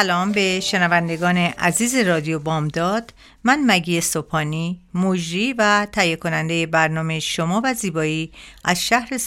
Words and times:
سلام 0.00 0.32
به 0.32 0.60
شنوندگان 0.60 1.36
عزیز 1.36 1.94
رادیو 1.94 2.38
بامداد. 2.38 3.14
من 3.44 3.64
مگی 3.66 4.00
سوپانی 4.00 4.80
مجری 4.94 5.52
و 5.58 5.86
تهیه 5.92 6.16
کننده 6.16 6.66
برنامه 6.66 7.20
شما 7.20 7.60
و 7.64 7.74
زیبایی 7.74 8.32
از 8.64 8.84
شهر 8.84 9.18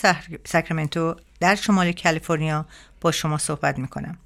ساکرامنتو 0.46 1.16
در 1.40 1.56
شمال 1.56 1.92
کالیفرنیا 1.92 2.66
با 3.02 3.12
شما 3.12 3.38
صحبت 3.38 3.80
می‌کنم. 3.80 4.18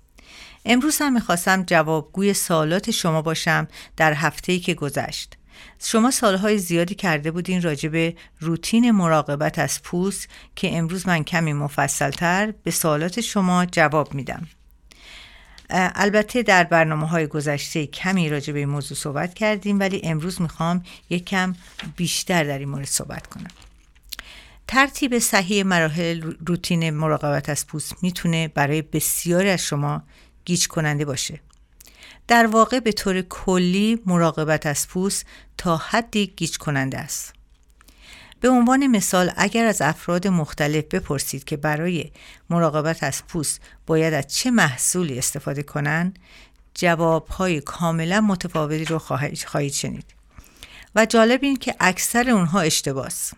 امروز 0.66 0.98
هم 1.02 1.14
می‌خواستم 1.14 1.64
جوابگوی 1.64 2.34
سوالات 2.34 2.92
شما 2.92 3.22
باشم 3.22 3.68
در 3.98 4.14
هفته 4.14 4.60
که 4.60 4.74
گذشت. 4.74 5.38
شما 5.80 6.12
سالهای 6.12 6.58
زیادی 6.58 6.96
کرده 6.96 7.32
بودین 7.32 7.62
راجع 7.62 7.90
به 7.90 8.16
روتین 8.40 8.92
مراقبت 8.92 9.60
از 9.60 9.84
پوست 9.84 10.28
که 10.56 10.78
امروز 10.78 11.08
من 11.08 11.24
کمی 11.24 11.54
مفصلتر 11.54 12.54
به 12.64 12.72
سوالات 12.72 13.22
شما 13.22 13.66
جواب 13.66 14.14
میدم. 14.14 14.48
البته 15.70 16.44
در 16.44 16.64
برنامه 16.64 17.08
های 17.08 17.28
گذشته 17.28 17.88
کمی 17.88 18.30
راجع 18.30 18.54
به 18.54 18.60
این 18.60 18.70
موضوع 18.70 18.98
صحبت 18.98 19.34
کردیم 19.34 19.80
ولی 19.80 20.02
امروز 20.04 20.42
می‌خوام 20.42 20.84
یک 21.10 21.26
کم 21.26 21.56
بیشتر 21.96 22.44
در 22.44 22.60
این 22.60 22.70
مورد 22.70 22.86
صحبت 22.86 23.28
کنم. 23.28 23.52
ترتیب 24.68 25.20
صحیح 25.20 25.64
مراحل 25.64 26.34
روتین 26.48 26.90
مراقبت 26.90 27.50
از 27.50 27.68
پوست 27.68 28.04
می‌تونه 28.04 28.48
برای 28.48 28.82
بسیاری 28.82 29.50
از 29.50 29.62
شما 29.62 30.04
گیج 30.46 30.68
کننده 30.68 31.06
باشه. 31.06 31.40
در 32.28 32.48
واقع 32.48 32.80
به 32.80 32.92
طور 32.92 33.22
کلی 33.22 34.00
مراقبت 34.06 34.66
از 34.66 34.88
پوست 34.88 35.26
تا 35.58 35.78
حدی 35.78 36.28
گیج 36.28 36.58
کننده 36.58 36.98
است. 36.98 37.37
به 38.40 38.50
عنوان 38.50 38.88
مثال 38.88 39.32
اگر 39.38 39.66
از 39.66 39.82
افراد 39.82 40.28
مختلف 40.28 40.84
بپرسید 40.84 41.44
که 41.44 41.58
برای 41.58 42.12
مراقبت 42.50 43.04
از 43.04 43.28
پوست 43.28 43.62
باید 43.86 44.14
از 44.14 44.28
چه 44.28 44.52
محصولی 44.52 45.18
استفاده 45.18 45.64
کنند 45.64 46.20
جوابهای 46.74 47.62
کاملا 47.62 48.22
متفاوتی 48.22 48.86
رو 48.86 49.00
خواهید 49.00 49.74
شنید. 49.74 50.06
و 50.96 51.06
جالب 51.06 51.44
این 51.44 51.56
که 51.56 51.76
اکثر 51.80 52.30
اونها 52.30 52.60
اشتباس. 52.60 53.34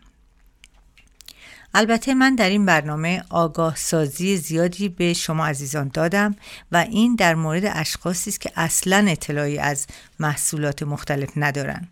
البته 1.73 2.14
من 2.14 2.36
در 2.36 2.50
این 2.50 2.66
برنامه 2.66 3.23
آگاه 3.30 3.75
سازی 3.75 4.38
زیادی 4.38 4.89
به 4.89 5.14
شما 5.14 5.45
عزیزان 5.45 5.92
دادم 5.94 6.36
و 6.72 6.77
این 6.77 7.16
در 7.16 7.36
مورد 7.36 7.64
اشخاصی 7.66 8.30
است 8.30 8.42
که 8.42 8.52
اصلا 8.55 9.05
اطلاعی 9.09 9.58
از 9.58 9.88
محصولات 10.20 10.83
مختلف 10.83 11.30
ندارند 11.36 11.88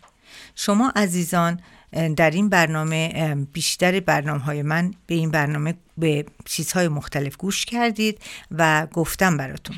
شما 0.55 0.94
عزیزان 0.95 1.59
در 1.91 2.31
این 2.31 2.49
برنامه 2.49 3.35
بیشتر 3.53 3.99
برنامه 3.99 4.39
های 4.39 4.61
من 4.61 4.93
به 5.07 5.16
این 5.16 5.31
برنامه 5.31 5.73
به 5.97 6.25
چیزهای 6.45 6.88
مختلف 6.88 7.38
گوش 7.38 7.66
کردید 7.66 8.19
و 8.52 8.88
گفتم 8.94 9.38
براتون. 9.38 9.75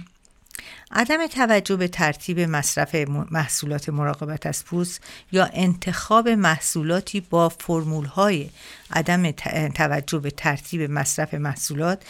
عدم 0.91 1.27
توجه 1.27 1.75
به 1.75 1.87
ترتیب 1.87 2.39
مصرف 2.39 2.95
محصولات 3.31 3.89
مراقبت 3.89 4.45
از 4.45 4.65
پوست 4.65 5.01
یا 5.31 5.49
انتخاب 5.53 6.29
محصولاتی 6.29 7.21
با 7.21 7.49
فرمول 7.49 8.05
های 8.05 8.49
عدم 8.91 9.31
توجه 9.75 10.19
به 10.19 10.31
ترتیب 10.31 10.81
مصرف 10.91 11.33
محصولات 11.33 12.03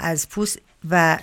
از 0.00 0.28
پوست 0.28 0.58
و 0.90 1.18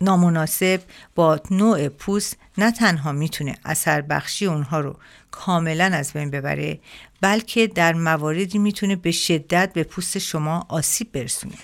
نامناسب 0.00 0.80
با 1.14 1.40
نوع 1.50 1.88
پوست 1.88 2.36
نه 2.58 2.70
تنها 2.70 3.12
می‌تونه 3.12 3.56
اثر 3.64 4.00
بخشی 4.00 4.46
اونها 4.46 4.80
رو 4.80 4.96
کاملا 5.30 5.84
از 5.84 6.12
بین 6.12 6.30
ببره 6.30 6.78
بلکه 7.20 7.66
در 7.66 7.92
مواردی 7.92 8.58
می‌تونه 8.58 8.96
به 8.96 9.10
شدت 9.10 9.72
به 9.72 9.84
پوست 9.84 10.18
شما 10.18 10.66
آسیب 10.68 11.12
برسونه. 11.12 11.54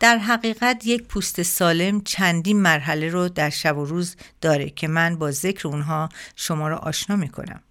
در 0.00 0.18
حقیقت 0.18 0.86
یک 0.86 1.02
پوست 1.02 1.42
سالم 1.42 2.00
چندین 2.00 2.62
مرحله 2.62 3.08
رو 3.08 3.28
در 3.28 3.50
شب 3.50 3.78
و 3.78 3.84
روز 3.84 4.16
داره 4.40 4.70
که 4.70 4.88
من 4.88 5.16
با 5.16 5.30
ذکر 5.30 5.68
اونها 5.68 6.08
شما 6.36 6.68
را 6.68 6.76
آشنا 6.76 7.16
می‌کنم. 7.16 7.62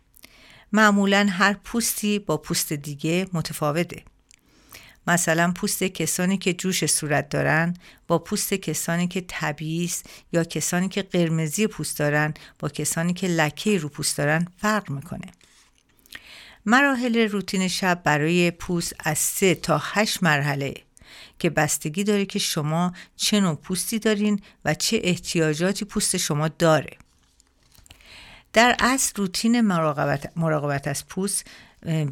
معمولا 0.71 1.27
هر 1.29 1.53
پوستی 1.53 2.19
با 2.19 2.37
پوست 2.37 2.73
دیگه 2.73 3.27
متفاوته. 3.33 4.03
مثلا 5.07 5.51
پوست 5.55 5.83
کسانی 5.83 6.37
که 6.37 6.53
جوش 6.53 6.85
صورت 6.85 7.29
دارن 7.29 7.73
با 8.07 8.19
پوست 8.19 8.53
کسانی 8.53 9.07
که 9.07 9.21
طبیعی 9.27 9.91
یا 10.31 10.43
کسانی 10.43 10.89
که 10.89 11.01
قرمزی 11.01 11.67
پوست 11.67 11.99
دارن 11.99 12.33
با 12.59 12.69
کسانی 12.69 13.13
که 13.13 13.27
لکه 13.27 13.77
رو 13.77 13.89
پوست 13.89 14.17
دارن 14.17 14.47
فرق 14.57 14.89
می‌کنه. 14.89 15.31
مراحل 16.65 17.29
روتین 17.29 17.67
شب 17.67 18.01
برای 18.03 18.51
پوست 18.51 18.95
از 18.99 19.17
سه 19.17 19.55
تا 19.55 19.81
هشت 19.83 20.23
مرحله 20.23 20.73
که 21.39 21.49
بستگی 21.49 22.03
داره 22.03 22.25
که 22.25 22.39
شما 22.39 22.93
چه 23.15 23.39
نوع 23.39 23.55
پوستی 23.55 23.99
دارین 23.99 24.41
و 24.65 24.73
چه 24.73 24.99
احتیاجاتی 25.03 25.85
پوست 25.85 26.17
شما 26.17 26.47
داره. 26.47 26.97
در 28.53 28.75
اصل 28.79 29.13
روتین 29.15 29.61
مراقبت, 29.61 30.31
مراقبت 30.35 30.87
از 30.87 31.07
پوست 31.07 31.45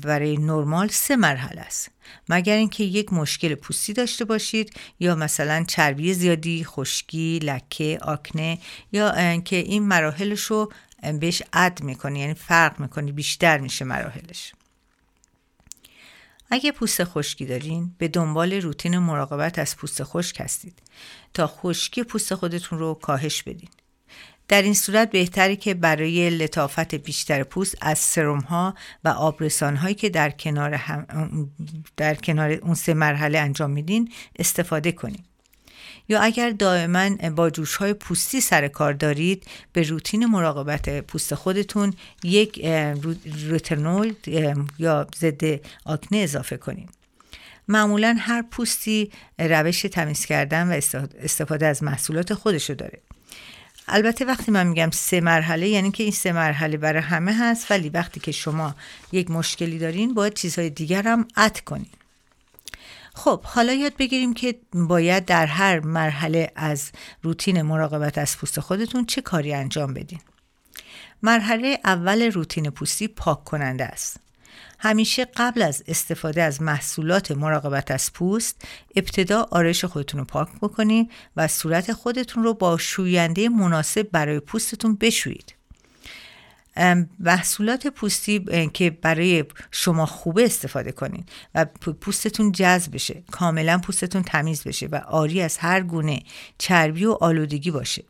برای 0.01 0.37
نرمال 0.37 0.87
سه 0.87 1.15
مرحله 1.15 1.61
است. 1.61 1.91
مگر 2.29 2.55
اینکه 2.55 2.83
یک 2.83 3.13
مشکل 3.13 3.55
پوستی 3.55 3.93
داشته 3.93 4.25
باشید 4.25 4.73
یا 4.99 5.15
مثلا 5.15 5.63
چربی 5.67 6.13
زیادی 6.13 6.63
خشکی 6.63 7.39
لکه 7.39 7.97
آکنه 8.01 8.57
یا 8.91 9.11
اینکه 9.11 9.55
این 9.55 9.83
مراحلش 9.83 10.41
رو 10.41 10.71
بهش 11.11 11.43
اد 11.53 11.83
می‌کنی 11.83 12.19
یعنی 12.19 12.33
فرق 12.33 12.79
می‌کنی 12.79 13.11
بیشتر 13.11 13.57
میشه 13.57 13.85
مراحلش 13.85 14.53
اگه 16.49 16.71
پوست 16.71 17.03
خشکی 17.03 17.45
دارین 17.45 17.95
به 17.97 18.07
دنبال 18.07 18.53
روتین 18.53 18.97
مراقبت 18.97 19.59
از 19.59 19.77
پوست 19.77 20.03
خشک 20.03 20.41
هستید 20.41 20.81
تا 21.33 21.47
خشکی 21.47 22.03
پوست 22.03 22.35
خودتون 22.35 22.79
رو 22.79 22.93
کاهش 22.93 23.43
بدین 23.43 23.69
در 24.47 24.61
این 24.61 24.73
صورت 24.73 25.11
بهتری 25.11 25.55
که 25.55 25.73
برای 25.73 26.29
لطافت 26.29 26.95
بیشتر 26.95 27.43
پوست 27.43 27.77
از 27.81 27.99
سرم 27.99 28.39
ها 28.39 28.75
و 29.03 29.09
آبرسان 29.09 29.75
هایی 29.75 29.95
که 29.95 30.09
در 30.09 30.29
کنار, 30.29 30.81
در 31.97 32.15
کنار 32.15 32.51
اون 32.51 32.73
سه 32.73 32.93
مرحله 32.93 33.39
انجام 33.39 33.71
میدین 33.71 34.11
استفاده 34.39 34.91
کنید. 34.91 35.32
یا 36.09 36.21
اگر 36.21 36.49
دائما 36.49 37.09
با 37.35 37.49
جوش 37.49 37.75
های 37.75 37.93
پوستی 37.93 38.41
سر 38.41 38.67
کار 38.67 38.93
دارید 38.93 39.43
به 39.73 39.83
روتین 39.83 40.25
مراقبت 40.25 40.99
پوست 40.99 41.35
خودتون 41.35 41.93
یک 42.23 42.65
روترنول 43.49 44.13
یا 44.79 45.07
ضد 45.19 45.43
آکنه 45.85 46.19
اضافه 46.19 46.57
کنید. 46.57 46.89
معمولا 47.67 48.15
هر 48.19 48.41
پوستی 48.41 49.11
روش 49.39 49.81
تمیز 49.81 50.25
کردن 50.25 50.67
و 50.67 50.81
استفاده 51.21 51.65
از 51.65 51.83
محصولات 51.83 52.33
خودشو 52.33 52.73
داره 52.73 53.01
البته 53.87 54.25
وقتی 54.25 54.51
من 54.51 54.67
میگم 54.67 54.89
سه 54.91 55.21
مرحله 55.21 55.67
یعنی 55.67 55.91
که 55.91 56.03
این 56.03 56.11
سه 56.11 56.31
مرحله 56.31 56.77
برای 56.77 57.01
همه 57.01 57.33
هست 57.33 57.71
ولی 57.71 57.89
وقتی 57.89 58.19
که 58.19 58.31
شما 58.31 58.75
یک 59.11 59.31
مشکلی 59.31 59.79
دارین 59.79 60.13
باید 60.13 60.33
چیزهای 60.33 60.69
دیگر 60.69 61.01
هم 61.01 61.27
اد 61.35 61.59
کنین 61.59 61.89
خب 63.15 63.43
حالا 63.43 63.73
یاد 63.73 63.93
بگیریم 63.97 64.33
که 64.33 64.59
باید 64.73 65.25
در 65.25 65.45
هر 65.45 65.79
مرحله 65.79 66.51
از 66.55 66.91
روتین 67.21 67.61
مراقبت 67.61 68.17
از 68.17 68.37
پوست 68.37 68.59
خودتون 68.59 69.05
چه 69.05 69.21
کاری 69.21 69.53
انجام 69.53 69.93
بدین. 69.93 70.19
مرحله 71.23 71.79
اول 71.85 72.31
روتین 72.31 72.69
پوستی 72.69 73.07
پاک 73.07 73.43
کننده 73.43 73.85
است. 73.85 74.19
همیشه 74.79 75.25
قبل 75.25 75.61
از 75.61 75.83
استفاده 75.87 76.43
از 76.43 76.61
محصولات 76.61 77.31
مراقبت 77.31 77.91
از 77.91 78.13
پوست 78.13 78.61
ابتدا 78.95 79.47
آرش 79.51 79.85
خودتون 79.85 80.19
رو 80.19 80.25
پاک 80.25 80.47
بکنید 80.61 81.11
و 81.37 81.47
صورت 81.47 81.93
خودتون 81.93 82.43
رو 82.43 82.53
با 82.53 82.77
شوینده 82.77 83.49
مناسب 83.49 84.09
برای 84.11 84.39
پوستتون 84.39 84.95
بشویید. 84.95 85.53
محصولات 87.19 87.87
پوستی 87.87 88.69
که 88.73 88.89
برای 88.89 89.45
شما 89.71 90.05
خوبه 90.05 90.45
استفاده 90.45 90.91
کنید 90.91 91.29
و 91.55 91.65
پوستتون 92.01 92.51
جذب 92.51 92.93
بشه 92.93 93.23
کاملا 93.31 93.77
پوستتون 93.77 94.23
تمیز 94.23 94.63
بشه 94.63 94.87
و 94.87 94.95
آری 94.95 95.41
از 95.41 95.57
هر 95.57 95.81
گونه 95.81 96.23
چربی 96.57 97.05
و 97.05 97.11
آلودگی 97.11 97.71
باشه 97.71 98.03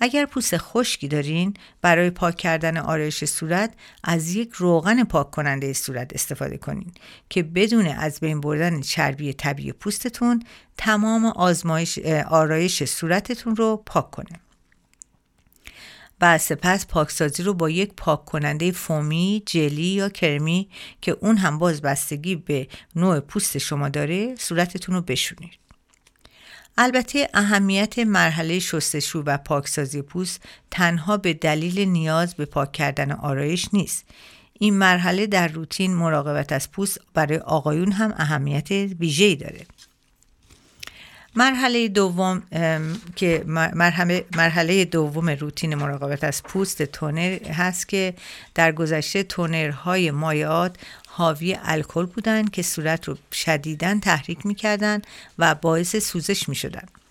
اگر 0.00 0.26
پوست 0.26 0.56
خشکی 0.56 1.08
دارین 1.08 1.54
برای 1.82 2.10
پاک 2.10 2.36
کردن 2.36 2.76
آرایش 2.76 3.24
صورت 3.24 3.74
از 4.04 4.34
یک 4.34 4.52
روغن 4.52 5.04
پاک 5.04 5.30
کننده 5.30 5.72
صورت 5.72 6.14
استفاده 6.14 6.56
کنین 6.56 6.92
که 7.28 7.42
بدون 7.42 7.86
از 7.86 8.20
بین 8.20 8.40
بردن 8.40 8.80
چربی 8.80 9.32
طبیعی 9.32 9.72
پوستتون 9.72 10.42
تمام 10.76 11.26
آزمایش 11.26 11.98
آرایش 12.28 12.84
صورتتون 12.84 13.56
رو 13.56 13.82
پاک 13.86 14.10
کنه. 14.10 14.40
و 16.22 16.38
سپس 16.38 16.86
پاکسازی 16.86 17.42
رو 17.42 17.54
با 17.54 17.70
یک 17.70 17.92
پاک 17.96 18.24
کننده 18.24 18.72
فومی، 18.72 19.42
جلی 19.46 19.82
یا 19.82 20.08
کرمی 20.08 20.68
که 21.00 21.16
اون 21.20 21.36
هم 21.36 21.58
باز 21.58 21.82
بستگی 21.82 22.36
به 22.36 22.68
نوع 22.96 23.20
پوست 23.20 23.58
شما 23.58 23.88
داره 23.88 24.34
صورتتون 24.38 24.94
رو 24.94 25.00
بشونید. 25.00 25.52
البته 26.78 27.28
اهمیت 27.34 27.98
مرحله 27.98 28.58
شستشو 28.58 29.22
و 29.26 29.38
پاکسازی 29.38 30.02
پوست 30.02 30.42
تنها 30.70 31.16
به 31.16 31.34
دلیل 31.34 31.80
نیاز 31.80 32.34
به 32.34 32.44
پاک 32.44 32.72
کردن 32.72 33.12
آرایش 33.12 33.68
نیست. 33.72 34.04
این 34.52 34.74
مرحله 34.78 35.26
در 35.26 35.48
روتین 35.48 35.94
مراقبت 35.94 36.52
از 36.52 36.70
پوست 36.70 37.00
برای 37.14 37.38
آقایون 37.38 37.92
هم 37.92 38.14
اهمیت 38.16 38.70
ویژه‌ای 38.70 39.36
داره. 39.36 39.66
مرحله 41.36 41.88
دوم 41.88 42.42
که 43.16 43.44
مرحله, 43.46 44.24
مرحله 44.36 44.84
دوم 44.84 45.30
روتین 45.30 45.74
مراقبت 45.74 46.24
از 46.24 46.42
پوست 46.42 46.82
تونر 46.82 47.38
هست 47.48 47.88
که 47.88 48.14
در 48.54 48.72
گذشته 48.72 49.22
تونرهای 49.22 50.10
مایعات 50.10 50.76
حاوی 51.08 51.58
الکل 51.62 52.06
بودند 52.06 52.50
که 52.50 52.62
صورت 52.62 53.08
رو 53.08 53.16
شدیداً 53.32 53.98
تحریک 54.02 54.46
می‌کردند 54.46 55.06
و 55.38 55.54
باعث 55.54 55.96
سوزش 55.96 56.48
می‌شدند 56.48 57.01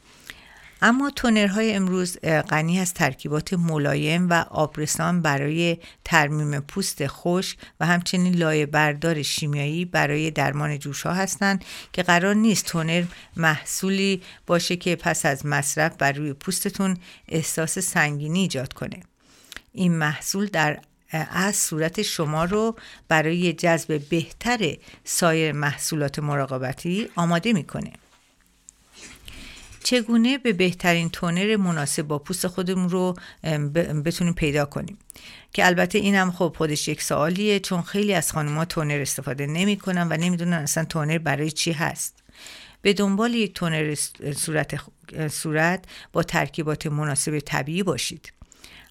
اما 0.82 1.10
تونرهای 1.10 1.74
امروز 1.74 2.18
غنی 2.20 2.80
از 2.80 2.94
ترکیبات 2.94 3.54
ملایم 3.54 4.30
و 4.30 4.34
آبرسان 4.34 5.22
برای 5.22 5.78
ترمیم 6.06 6.60
پوست 6.60 7.08
خوش 7.08 7.56
و 7.80 7.86
همچنین 7.86 8.36
لایه 8.36 8.66
بردار 8.66 9.22
شیمیایی 9.22 9.86
برای 9.86 10.32
درمان 10.32 10.80
جوش 10.80 11.02
ها 11.02 11.14
هستند 11.14 11.66
که 11.94 12.04
قرار 12.04 12.36
نیست 12.36 12.66
تونر 12.66 13.04
محصولی 13.38 14.22
باشه 14.48 14.76
که 14.76 14.96
پس 14.96 15.26
از 15.26 15.46
مصرف 15.46 15.96
بر 15.96 16.12
روی 16.12 16.34
پوستتون 16.34 16.98
احساس 17.28 17.80
سنگینی 17.80 18.40
ایجاد 18.40 18.74
کنه. 18.74 19.00
این 19.74 19.98
محصول 19.98 20.46
در 20.46 20.80
از 21.32 21.56
صورت 21.56 22.02
شما 22.02 22.46
رو 22.46 22.76
برای 23.08 23.54
جذب 23.54 24.02
بهتر 24.10 24.76
سایر 25.04 25.52
محصولات 25.52 26.20
مراقبتی 26.20 27.10
آماده 27.16 27.54
می‌کنه. 27.54 27.92
چگونه 29.84 30.38
به 30.38 30.54
بهترین 30.54 31.10
تونر 31.10 31.56
مناسب 31.56 32.02
با 32.02 32.20
پوست 32.20 32.48
خودمون 32.48 32.90
رو 32.90 33.16
بتونیم 34.06 34.34
پیدا 34.34 34.66
کنیم؟ 34.66 34.98
که 35.54 35.66
البته 35.66 35.98
اینم 35.98 36.32
خب 36.32 36.56
خودش 36.58 36.88
یک 36.88 37.02
سوالیه 37.02 37.60
چون 37.60 37.82
خیلی 37.82 38.14
از 38.14 38.32
خانمها 38.32 38.66
تونر 38.66 39.02
استفاده 39.02 39.46
نمی‌کنن 39.46 40.08
و 40.12 40.18
نمی‌دونن 40.18 40.54
اصلا 40.54 40.86
تونر 40.86 41.18
برای 41.18 41.52
چی 41.52 41.72
هست. 41.72 42.24
به 42.82 42.94
دنبال 42.94 43.34
یک 43.34 43.54
تونر 43.54 43.96
صورت, 44.36 44.82
صورت 45.30 45.86
با 46.14 46.24
ترکیبات 46.24 46.88
مناسب 46.88 47.40
طبیعی 47.40 47.84
باشید. 47.84 48.34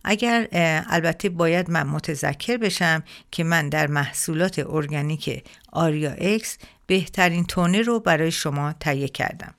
اگر 0.04 0.48
البته 0.88 1.28
باید 1.28 1.70
من 1.70 1.86
متذکر 1.86 2.56
بشم 2.56 3.02
که 3.30 3.44
من 3.44 3.68
در 3.68 3.86
محصولات 3.86 4.58
ارگانیک 4.58 5.44
آریا 5.72 6.10
اکس 6.10 6.58
بهترین 6.86 7.44
تونر 7.44 7.82
رو 7.82 8.00
برای 8.00 8.30
شما 8.30 8.72
تهیه 8.72 9.08
کردم. 9.08 9.54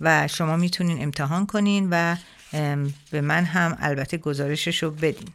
و 0.00 0.28
شما 0.28 0.56
می‌تونین 0.56 1.02
امتحان 1.02 1.46
کنین 1.46 1.88
و 1.90 2.16
به 3.10 3.20
من 3.20 3.44
هم 3.44 3.78
البته 3.80 4.16
گزارشش 4.16 4.82
رو 4.82 4.90
بدین 4.90 5.28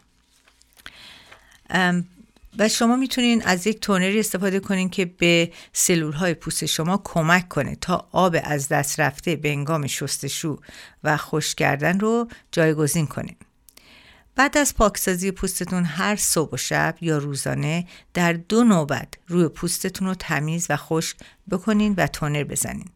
و 2.58 2.70
شما 2.70 2.96
می‌تونین 2.96 3.42
از 3.44 3.68
یک 3.68 3.80
تونری 3.80 4.20
استفاده 4.20 4.60
کنین 4.60 4.90
که 4.90 5.06
به 5.06 5.52
سلول 5.74 6.14
های 6.14 6.34
پوست 6.34 6.66
شما 6.66 7.02
کمک 7.04 7.50
کنه 7.50 7.76
تا 7.76 8.08
آب 8.12 8.38
از 8.44 8.68
دست 8.68 9.00
رفته 9.00 9.36
به 9.36 9.50
انگام 9.50 9.88
شستشو 9.88 10.60
و 11.04 11.18
خوش 11.18 11.56
کردن 11.56 12.00
رو 12.00 12.28
جایگزین 12.52 13.08
کنین 13.08 13.36
بعد 14.36 14.58
از 14.58 14.76
پاکسازی 14.76 15.32
پوستتون 15.32 15.84
هر 15.84 16.16
صبح 16.16 16.54
و 16.54 16.58
شب 16.58 16.96
یا 17.02 17.18
روزانه 17.18 17.88
در 18.14 18.34
دو 18.34 18.64
نوبت 18.64 19.08
روی 19.28 19.48
پوستتون 19.48 20.08
رو 20.08 20.14
تمیز 20.14 20.68
و 20.70 20.78
خشک 20.78 21.18
بکنین 21.52 21.94
و 21.98 22.08
تونر 22.08 22.44
بزنین. 22.44 22.90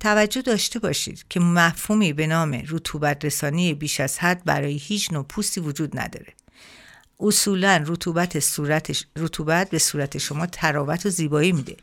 توجه 0.00 0.42
داشته 0.42 0.78
باشید 0.78 1.24
که 1.28 1.40
مفهومی 1.40 2.12
به 2.12 2.26
نام 2.26 2.62
رطوبت 2.68 3.24
رسانی 3.24 3.74
بیش 3.74 4.00
از 4.00 4.18
حد 4.18 4.44
برای 4.44 4.76
هیچ 4.76 5.12
نوع 5.12 5.24
پوستی 5.24 5.60
وجود 5.60 5.98
نداره. 5.98 6.32
اصولا 7.20 7.84
رطوبت 7.86 8.40
صورت 8.40 9.04
رطوبت 9.16 9.70
به 9.70 9.78
صورت 9.78 10.18
شما 10.18 10.46
تراوت 10.46 11.06
و 11.06 11.10
زیبایی 11.10 11.52
میده. 11.52 11.76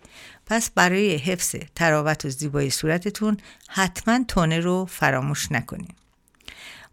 پس 0.45 0.69
برای 0.69 1.15
حفظ 1.15 1.55
تراوت 1.75 2.25
و 2.25 2.29
زیبایی 2.29 2.69
صورتتون 2.69 3.37
حتما 3.69 4.19
تونه 4.27 4.59
رو 4.59 4.85
فراموش 4.85 5.51
نکنید. 5.51 5.95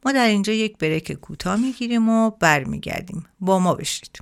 ما 0.05 0.13
در 0.13 0.27
اینجا 0.27 0.53
یک 0.53 0.79
بریک 0.79 1.13
کوتاه 1.13 1.57
می‌گیریم 1.57 2.09
و 2.09 2.31
برمیگردیم 2.31 3.27
با 3.41 3.59
ما 3.59 3.75
بشید 3.75 4.19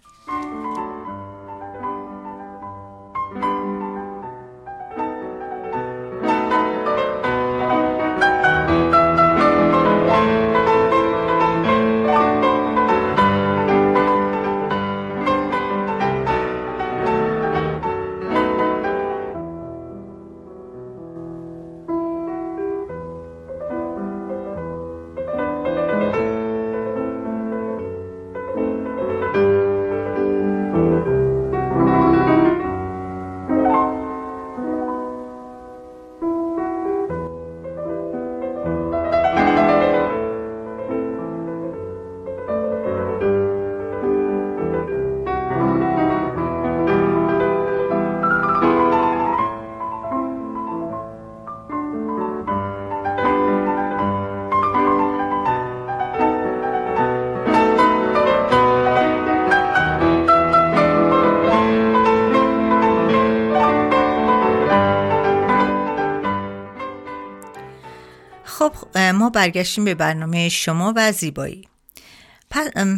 برگشتیم 69.31 69.85
به 69.85 69.95
برنامه 69.95 70.49
شما 70.49 70.93
و 70.97 71.13
زیبایی. 71.13 71.69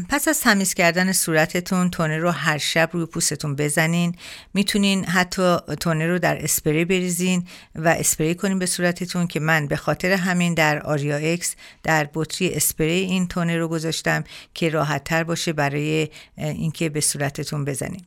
پس 0.09 0.29
از 0.29 0.41
تمیز 0.41 0.75
کردن 0.75 1.13
صورتتون 1.13 1.91
تونه 1.91 2.19
رو 2.19 2.31
هر 2.31 2.59
شب 2.59 2.91
روی 2.93 3.07
پوستتون 3.07 3.57
بزنین. 3.57 4.15
می‌تونین 4.55 5.05
حتی 5.05 5.57
تونه 5.81 6.07
رو 6.07 6.19
در 6.19 6.45
اسپری 6.45 6.85
بریزین 6.85 7.47
و 7.75 7.89
اسپری 7.89 8.35
کنین 8.35 8.59
به 8.59 8.67
صورتتون 8.67 9.27
که 9.27 9.41
من 9.41 9.67
به 9.67 9.77
خاطر 9.77 10.13
همین 10.13 10.55
در 10.55 10.83
آریا 10.83 11.17
اکس 11.17 11.55
در 11.83 12.09
بطری 12.15 12.55
اسپری 12.55 13.01
این 13.01 13.29
تونه 13.29 13.59
رو 13.59 13.69
گذاشتم 13.69 14.25
که 14.55 14.69
راحت 14.69 15.05
تر 15.05 15.25
باشه 15.25 15.53
برای 15.53 16.09
اینکه 16.39 16.89
به 16.89 17.01
صورتتون 17.01 17.65
بزنین. 17.65 18.05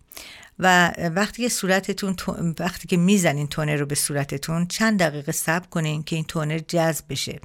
و 0.60 0.94
وقتی 1.16 1.44
که 1.44 1.50
صورتتون 1.50 2.16
وقتی 2.60 2.88
که 2.88 2.98
می‌زنین 2.98 3.48
تونر 3.48 3.76
رو 3.76 3.86
به 3.86 3.96
صورتتون 3.96 4.68
چند 4.68 5.00
دقیقه 5.00 5.32
صبر 5.32 5.68
کنین 5.68 6.04
که 6.04 6.16
این 6.16 6.26
تونر 6.26 6.60
جذب 6.60 7.06
بشه 7.10 7.40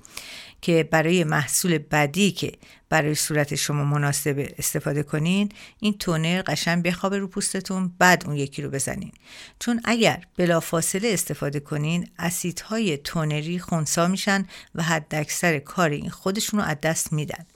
که 0.60 0.88
برای 0.90 1.24
محصول 1.24 1.78
بدی 1.78 2.32
که 2.32 2.52
برای 2.88 3.14
صورت 3.14 3.54
شما 3.54 3.84
مناسب 3.84 4.48
استفاده 4.58 5.02
کنین 5.02 5.48
این 5.80 5.98
تونر 5.98 6.42
قشن 6.42 6.82
بخوابه 6.82 7.18
رو 7.18 7.26
پوستتون 7.26 7.92
بعد 7.98 8.26
اون 8.26 8.36
یکی 8.36 8.62
رو 8.62 8.70
بزنین. 8.70 9.12
چون 9.58 9.80
اگر 9.84 10.24
بلافاصله 10.36 11.08
استفاده 11.08 11.60
کنین 11.60 12.08
اسیدهای 12.18 12.96
تونری 12.96 13.58
خونسا 13.58 14.06
میشن 14.06 14.46
و 14.74 14.82
حد 14.82 15.14
اکثر 15.14 15.58
کار 15.58 15.90
این 15.90 16.10
خودشون 16.10 16.60
رو 16.60 16.66
از 16.66 16.76
دست 16.82 17.12
میدن. 17.12 17.46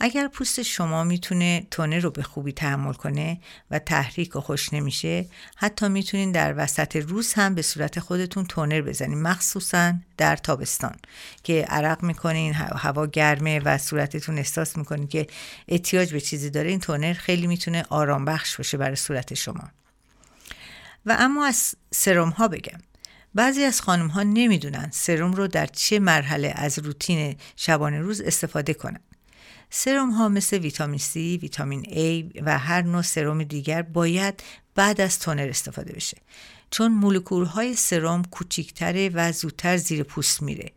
اگر 0.00 0.28
پوست 0.28 0.62
شما 0.62 1.04
می‌تونه 1.04 1.66
تونه 1.70 1.98
رو 1.98 2.10
به 2.10 2.22
خوبی 2.22 2.52
تحمل 2.52 2.92
کنه 2.92 3.40
و 3.70 3.78
تحریک 3.78 4.36
و 4.36 4.40
خوش 4.40 4.72
نمیشه 4.72 5.26
حتی 5.56 5.88
می‌تونین 5.88 6.32
در 6.32 6.54
وسط 6.56 6.96
روز 6.96 7.32
هم 7.32 7.54
به 7.54 7.62
صورت 7.62 8.00
خودتون 8.00 8.44
تونر 8.44 8.80
بزنین 8.82 9.22
مخصوصا 9.22 9.94
در 10.16 10.36
تابستان 10.36 10.96
که 11.42 11.62
عرق 11.68 12.02
می‌کنین 12.02 12.54
هوا 12.54 13.06
گرمه 13.06 13.60
و 13.60 13.78
صورتتون 13.78 14.38
احساس 14.38 14.76
می‌کنین 14.76 15.08
که 15.08 15.26
احتیاج 15.68 16.12
به 16.12 16.20
چیزی 16.20 16.50
داره 16.50 16.70
این 16.70 16.80
تونر 16.80 17.12
خیلی 17.12 17.46
می‌تونه 17.46 17.84
آرام 17.88 18.24
بخش 18.24 18.56
باشه 18.56 18.76
برای 18.76 18.96
صورت 18.96 19.34
شما. 19.34 19.70
و 21.06 21.16
اما 21.18 21.46
از 21.46 21.74
سرم 21.90 22.28
ها 22.28 22.48
بگم. 22.48 22.78
بعضی 23.34 23.64
از 23.64 23.80
خانم 23.80 24.08
ها 24.08 24.22
نمی‌دونن 24.22 24.88
سرم 24.92 25.32
رو 25.32 25.46
در 25.46 25.66
چه 25.66 25.98
مرحله 25.98 26.52
از 26.56 26.78
روتین 26.78 27.36
شبانه 27.56 27.98
روز 27.98 28.20
استفاده 28.20 28.74
کنن. 28.74 29.00
سرم 29.74 30.10
ها 30.10 30.28
مثل 30.28 30.58
ویتامین 30.58 30.98
C، 30.98 31.16
ویتامین 31.16 31.82
A 31.84 32.40
و 32.42 32.58
هر 32.58 32.82
نوع 32.82 33.02
سرم 33.02 33.44
دیگر 33.44 33.82
باید 33.82 34.42
بعد 34.74 35.00
از 35.00 35.18
تونر 35.18 35.48
استفاده 35.48 35.92
بشه 35.92 36.16
چون 36.70 36.92
مولکول 36.92 37.44
های 37.44 37.74
سرم 37.74 38.24
کوچیکتره 38.24 39.10
و 39.14 39.32
زودتر 39.32 39.76
زیر 39.76 40.02
پوست 40.02 40.42
میره 40.42 40.72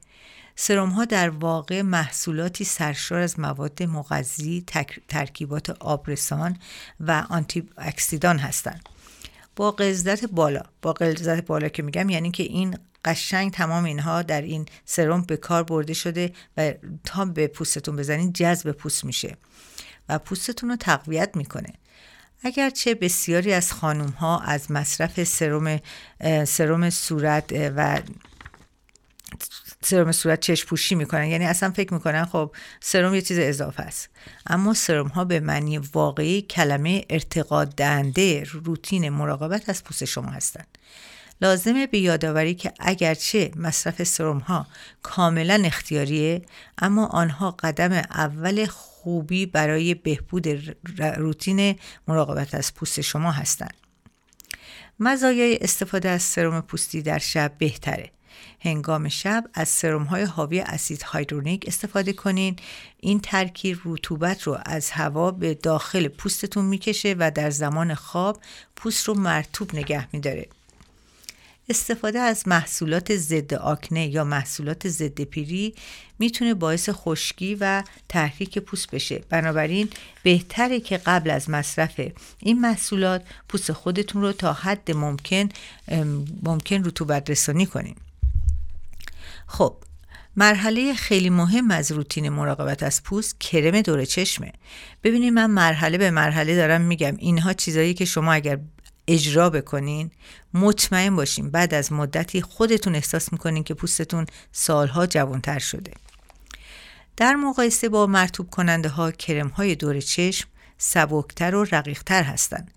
سرم 0.55 0.89
ها 0.89 1.05
در 1.05 1.29
واقع 1.29 1.81
محصولاتی 1.81 2.63
سرشار 2.63 3.19
از 3.19 3.39
مواد 3.39 3.83
مغذی، 3.83 4.63
ترکیبات 5.07 5.69
آبرسان 5.69 6.57
و 6.99 7.25
آنتی 7.29 7.69
اکسیدان 7.77 8.37
هستند. 8.37 8.89
با 9.55 9.71
غلظت 9.71 10.25
بالا 10.25 10.61
با 10.81 10.93
غلظت 10.93 11.45
بالا 11.45 11.67
که 11.67 11.83
میگم 11.83 12.09
یعنی 12.09 12.31
که 12.31 12.43
این 12.43 12.77
قشنگ 13.05 13.51
تمام 13.51 13.83
اینها 13.83 14.21
در 14.21 14.41
این 14.41 14.65
سرم 14.85 15.21
به 15.21 15.37
کار 15.37 15.63
برده 15.63 15.93
شده 15.93 16.33
و 16.57 16.73
تا 17.03 17.25
به 17.25 17.47
پوستتون 17.47 17.95
بزنین 17.95 18.33
جذب 18.33 18.71
پوست 18.71 19.05
میشه 19.05 19.37
و 20.09 20.19
پوستتون 20.19 20.69
رو 20.69 20.75
تقویت 20.75 21.29
می‌کنه. 21.35 21.73
اگرچه 22.43 22.95
بسیاری 22.95 23.53
از 23.53 23.73
خانوم 23.73 24.09
ها 24.09 24.39
از 24.39 24.71
مصرف 24.71 25.23
سرم 25.23 25.79
سرم 26.45 26.89
صورت 26.89 27.51
و 27.75 28.01
سرم 29.81 30.11
صورت 30.11 30.39
چشم 30.39 30.67
پوشی 30.67 30.95
می‌کنن. 30.95 31.27
یعنی 31.27 31.45
اصلا 31.45 31.71
فکر 31.71 31.93
می‌کنن 31.93 32.25
خب 32.25 32.55
سرم 32.79 33.15
یه 33.15 33.21
چیز 33.21 33.39
اضافه 33.39 33.83
است. 33.83 34.09
اما 34.47 34.73
سرم 34.73 35.07
ها 35.07 35.25
به 35.25 35.39
معنی 35.39 35.77
واقعی 35.77 36.41
کلمه 36.41 37.05
ارتقاد 37.09 37.75
دهنده 37.75 38.43
روتین 38.43 39.09
مراقبت 39.09 39.69
از 39.69 39.83
پوست 39.83 40.05
شما 40.05 40.29
هستند 40.29 40.77
لازمه 41.41 41.87
به 41.87 41.97
یادآوری 41.97 42.55
که 42.55 42.73
اگرچه 42.79 43.51
مصرف 43.55 44.03
سرم 44.03 44.37
ها 44.37 44.67
کاملا 45.03 45.61
اختیاریه 45.65 46.41
اما 46.77 47.05
آنها 47.05 47.51
قدم 47.51 47.91
اول 47.91 48.65
خوبی 48.65 49.45
برای 49.45 49.93
بهبود 49.93 50.47
روتین 51.17 51.75
مراقبت 52.07 52.55
از 52.55 52.73
پوست 52.73 53.01
شما 53.01 53.31
هستند. 53.31 53.73
مزایای 54.99 55.57
استفاده 55.61 56.09
از 56.09 56.21
سرم 56.21 56.61
پوستی 56.61 57.01
در 57.01 57.17
شب 57.17 57.51
بهتره. 57.57 58.11
هنگام 58.59 59.09
شب 59.09 59.43
از 59.53 59.69
سرم 59.69 60.03
های 60.03 60.23
حاوی 60.23 60.59
اسید 60.59 61.01
هایدرونیک 61.01 61.63
استفاده 61.67 62.13
کنین. 62.13 62.55
این 62.99 63.19
ترکیب 63.19 63.79
رطوبت 63.85 64.43
رو 64.43 64.57
از 64.65 64.91
هوا 64.91 65.31
به 65.31 65.53
داخل 65.53 66.07
پوستتون 66.07 66.65
می‌کشه 66.65 67.15
و 67.19 67.31
در 67.31 67.49
زمان 67.49 67.93
خواب 67.93 68.41
پوست 68.75 69.07
رو 69.07 69.13
مرتوب 69.13 69.75
نگه 69.75 70.07
میداره. 70.13 70.47
استفاده 71.69 72.19
از 72.19 72.47
محصولات 72.47 73.15
ضد 73.15 73.53
آکنه 73.53 74.07
یا 74.07 74.23
محصولات 74.23 74.87
ضد 74.87 75.21
پیری 75.21 75.75
می‌تونه 76.19 76.53
باعث 76.53 76.89
خشکی 76.91 77.55
و 77.55 77.83
تحریک 78.09 78.59
پوست 78.59 78.91
بشه. 78.91 79.23
بنابراین 79.29 79.89
بهتره 80.23 80.79
که 80.79 80.97
قبل 80.97 81.29
از 81.29 81.49
مصرف 81.49 82.01
این 82.39 82.61
محصولات 82.61 83.23
پوست 83.49 83.71
خودتون 83.71 84.21
رو 84.21 84.31
تا 84.31 84.53
حد 84.53 84.91
ممکن 84.91 85.49
ممکن 86.43 86.83
رطوبت 86.83 87.29
رسانی 87.29 87.65
کنیم 87.65 87.95
خب 89.47 89.75
مرحله 90.35 90.93
خیلی 90.93 91.29
مهم 91.29 91.71
از 91.71 91.91
روتین 91.91 92.29
مراقبت 92.29 92.83
از 92.83 93.03
پوست 93.03 93.39
کرم 93.39 93.81
دور 93.81 94.05
چشمه. 94.05 94.51
ببینید 95.03 95.33
من 95.33 95.51
مرحله 95.51 95.97
به 95.97 96.11
مرحله 96.11 96.55
دارم 96.55 96.81
میگم. 96.81 97.15
اینها 97.17 97.53
چیزایی 97.53 97.93
که 97.93 98.05
شما 98.05 98.33
اگر 98.33 98.59
اجرا 99.07 99.49
بکنین 99.49 100.11
مطمئن 100.53 101.15
باشین 101.15 101.49
بعد 101.49 101.73
از 101.73 101.93
مدتی 101.93 102.41
خودتون 102.41 102.95
احساس 102.95 103.33
می‌کنین 103.33 103.63
که 103.63 103.73
پوستتون 103.73 104.25
سالها 104.51 105.05
جوانتر 105.05 105.59
شده. 105.59 105.91
در 107.17 107.35
مقایسه 107.35 107.89
با 107.89 108.07
مرتوب 108.07 108.49
کننده 108.49 108.89
ها 108.89 109.11
کرم 109.11 109.47
های 109.47 109.75
دور 109.75 109.99
چشم 109.99 110.47
سبکتر 110.77 111.55
و 111.55 111.65
رقیقتر 111.71 112.23
هستند. 112.23 112.71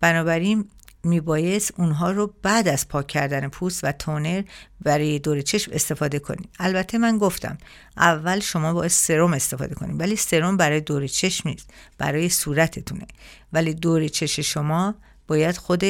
بنابراین 0.00 0.68
میبایست 1.04 1.72
اونها 1.76 2.10
رو 2.10 2.34
بعد 2.42 2.68
از 2.68 2.88
پاک 2.88 3.06
کردن 3.06 3.48
پوست 3.48 3.84
و 3.84 3.92
تونر 3.92 4.42
برای 4.80 5.18
دور 5.18 5.40
چشم 5.40 5.72
استفاده 5.74 6.18
کنید 6.18 6.48
البته 6.58 6.98
من 6.98 7.18
گفتم 7.18 7.58
اول 7.96 8.40
شما 8.40 8.72
باید 8.72 8.90
سرم 8.90 9.32
استفاده 9.32 9.74
کنید 9.74 10.00
ولی 10.00 10.16
سرم 10.16 10.56
برای 10.56 10.80
دور 10.80 11.06
چشم 11.06 11.48
نیست 11.48 11.70
برای 11.98 12.28
صورتتونه. 12.28 13.06
ولی 13.52 13.74
دور 13.74 14.08
چشم 14.08 14.42
شما 14.42 14.94
باید 15.32 15.56
خود 15.56 15.84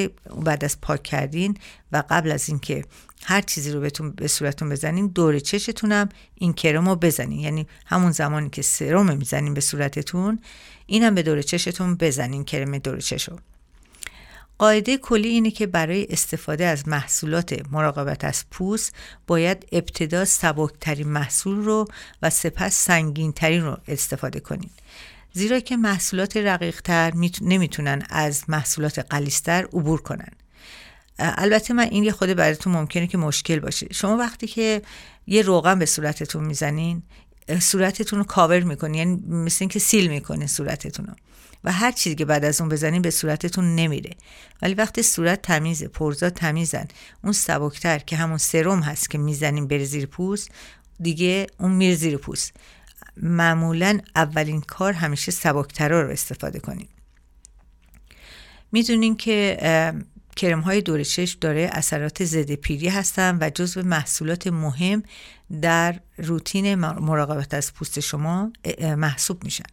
بعد 0.44 0.64
از 0.64 0.80
پاک 0.80 1.02
کردین 1.02 1.56
و 1.92 2.02
قبل 2.10 2.32
از 2.32 2.48
اینکه 2.48 2.84
هر 3.24 3.40
چیزی 3.40 3.72
رو 3.72 3.80
بهتون 3.80 4.10
به 4.10 4.28
صورتتون 4.28 4.68
بزنین 4.68 5.06
دور 5.06 5.38
چشتونم 5.38 6.08
این 6.34 6.52
کرم 6.52 6.88
رو 6.88 6.96
بزنین. 6.96 7.40
یعنی 7.40 7.66
همون 7.86 8.12
زمانی 8.12 8.50
که 8.50 8.62
سرم 8.62 9.16
می‌زنین 9.16 9.54
به 9.54 9.60
صورتتون 9.60 10.38
اینم 10.86 11.14
به 11.14 11.22
دور 11.22 11.42
چشتون 11.42 11.94
بزنین 11.94 12.44
کرم 12.44 12.78
دور 12.78 13.00
چش 13.00 13.28
رو. 13.28 13.38
قاعده 14.58 14.96
کلی 14.96 15.28
اینه 15.28 15.50
که 15.50 15.66
برای 15.66 16.06
استفاده 16.10 16.64
از 16.64 16.88
محصولات 16.88 17.62
مراقبت 17.70 18.24
از 18.24 18.44
پوست 18.50 18.94
باید 19.26 19.66
ابتدا 19.72 20.24
سبکترین 20.24 21.08
محصول 21.08 21.56
رو 21.56 21.88
و 22.22 22.30
سپس 22.30 22.74
سنگینترین 22.74 23.62
رو 23.62 23.76
استفاده 23.88 24.40
کنید 24.40 24.70
زیرا 25.32 25.60
که 25.60 25.76
محصولات 25.76 26.36
رقیقتر 26.36 27.12
نمی‌تونن 27.40 28.02
از 28.10 28.44
محصولات 28.48 28.98
قلیستر 28.98 29.64
عبور 29.64 30.02
کنن. 30.02 30.30
البته 31.18 31.74
من 31.74 31.88
این 31.88 32.04
یه 32.04 32.12
خود 32.12 32.28
براتون 32.28 32.72
ممکنه 32.72 33.06
که 33.06 33.18
مشکل 33.18 33.60
باشه. 33.60 33.86
شما 33.92 34.16
وقتی 34.16 34.46
که 34.46 34.82
یه 35.26 35.42
روغن 35.42 35.78
به 35.78 35.86
صورتتون 35.86 36.44
می‌زنین 36.44 37.02
صورتتون 37.60 38.18
رو 38.18 38.24
کاور 38.24 38.60
می‌کنین 38.60 38.94
یعنی 38.94 39.22
مثل 39.26 39.56
اینکه 39.60 39.78
سیل 39.78 40.10
می‌کنه 40.10 40.46
صورتتون 40.46 41.06
رو. 41.06 41.14
و 41.64 41.72
هر 41.72 41.92
چیزی 41.92 42.16
که 42.16 42.24
بعد 42.24 42.44
از 42.44 42.60
اون 42.60 42.70
بزنین 42.70 43.02
به 43.02 43.10
صورتتون 43.10 43.74
نمیره. 43.74 44.10
ولی 44.62 44.74
وقتی 44.74 45.02
صورت 45.02 45.42
تمیزه 45.42 45.88
پرزا 45.88 46.30
تمیزن 46.30 46.88
اون 47.24 47.32
سبکتر 47.32 47.98
که 47.98 48.16
همون 48.16 48.38
سرم 48.38 48.80
هست 48.80 49.10
که 49.10 49.18
می‌زنین 49.18 49.66
بر 49.66 49.84
زیر 49.84 50.06
پوست 50.06 50.50
دیگه 51.00 51.46
اون 51.58 51.72
میره 51.72 51.94
زیر 51.94 52.16
پوست. 52.16 52.52
معمولا 53.16 54.00
اولین 54.16 54.60
کار 54.60 54.92
همیشه 54.92 55.32
سبکترا 55.32 56.02
رو 56.02 56.10
استفاده 56.10 56.60
کنیم. 56.60 56.88
می‌دونین 58.72 59.16
که 59.16 59.58
کرم 60.36 60.60
های 60.60 60.80
دور 60.80 61.02
چشم 61.02 61.38
داره 61.40 61.70
اثرات 61.72 62.24
ضد 62.24 62.52
پیری 62.52 62.88
هستن 62.88 63.38
و 63.40 63.50
جزو 63.54 63.82
محصولات 63.82 64.46
مهم 64.46 65.02
در 65.62 66.00
روتین 66.18 66.74
مراقبت 66.74 67.54
از 67.54 67.74
پوست 67.74 68.00
شما 68.00 68.52
محسوب 68.80 69.44
میشن. 69.44 69.64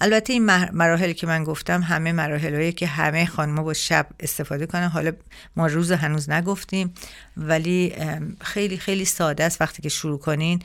البته 0.00 0.32
این 0.32 0.44
مراحلی 0.70 1.14
که 1.14 1.26
من 1.26 1.44
گفتم 1.44 1.82
همه 1.82 2.12
مراحل 2.12 2.70
که 2.70 2.86
همه 2.86 3.26
خانمها 3.26 3.62
با 3.62 3.74
شب 3.74 4.06
استفاده 4.20 4.66
کنن 4.66 4.88
حالا 4.88 5.12
ما 5.56 5.66
روز 5.66 5.92
هنوز 5.92 6.30
نگفتیم 6.30 6.94
ولی 7.36 7.94
خیلی 8.40 8.76
خیلی 8.76 9.04
ساده 9.04 9.44
است. 9.44 9.60
وقتی 9.60 9.82
که 9.82 9.88
شروع 9.88 10.18
کنین 10.18 10.62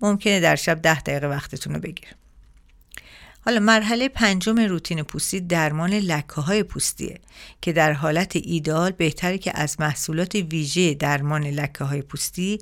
ممکنه 0.00 0.40
در 0.40 0.56
شب 0.56 0.82
ده 0.82 1.00
دقیقه 1.00 1.26
وقتتون 1.26 1.74
رو 1.74 1.80
بگیر. 1.80 2.08
حالا 3.48 3.60
مرحله 3.60 4.08
پنجم 4.08 4.58
روتین 4.58 5.02
پوستی 5.02 5.40
درمان 5.40 5.94
لکه 5.94 6.40
های 6.40 6.62
پوستیه 6.62 7.20
که 7.60 7.72
در 7.72 7.92
حالت 7.92 8.36
ایدال 8.36 8.90
بهتره 8.90 9.38
که 9.38 9.52
از 9.54 9.80
محصولات 9.80 10.34
ویژه 10.34 10.94
درمان 10.94 11.46
لکه 11.46 11.84
های 11.84 12.02
پوستی 12.02 12.58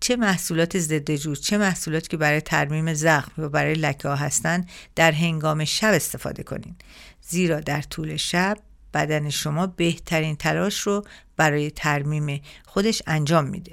چه 0.00 0.16
محصولات 0.16 0.78
ضد 0.78 1.14
جوز 1.14 1.40
چه 1.40 1.58
محصولات 1.58 2.08
که 2.08 2.16
برای 2.16 2.40
ترمیم 2.40 2.94
زخم 2.94 3.42
و 3.42 3.48
برای 3.48 3.74
لکه 3.74 4.08
ها 4.08 4.16
هستن 4.16 4.66
در 4.96 5.12
هنگام 5.12 5.64
شب 5.64 5.92
استفاده 5.94 6.42
کنین. 6.42 6.74
زیرا 7.22 7.60
در 7.60 7.82
طول 7.82 8.16
شب 8.16 8.56
بدن 8.94 9.30
شما 9.30 9.66
بهترین 9.66 10.36
تلاش 10.36 10.80
رو 10.80 11.04
برای 11.36 11.70
ترمیم 11.70 12.40
خودش 12.66 13.02
انجام 13.06 13.46
میده. 13.46 13.72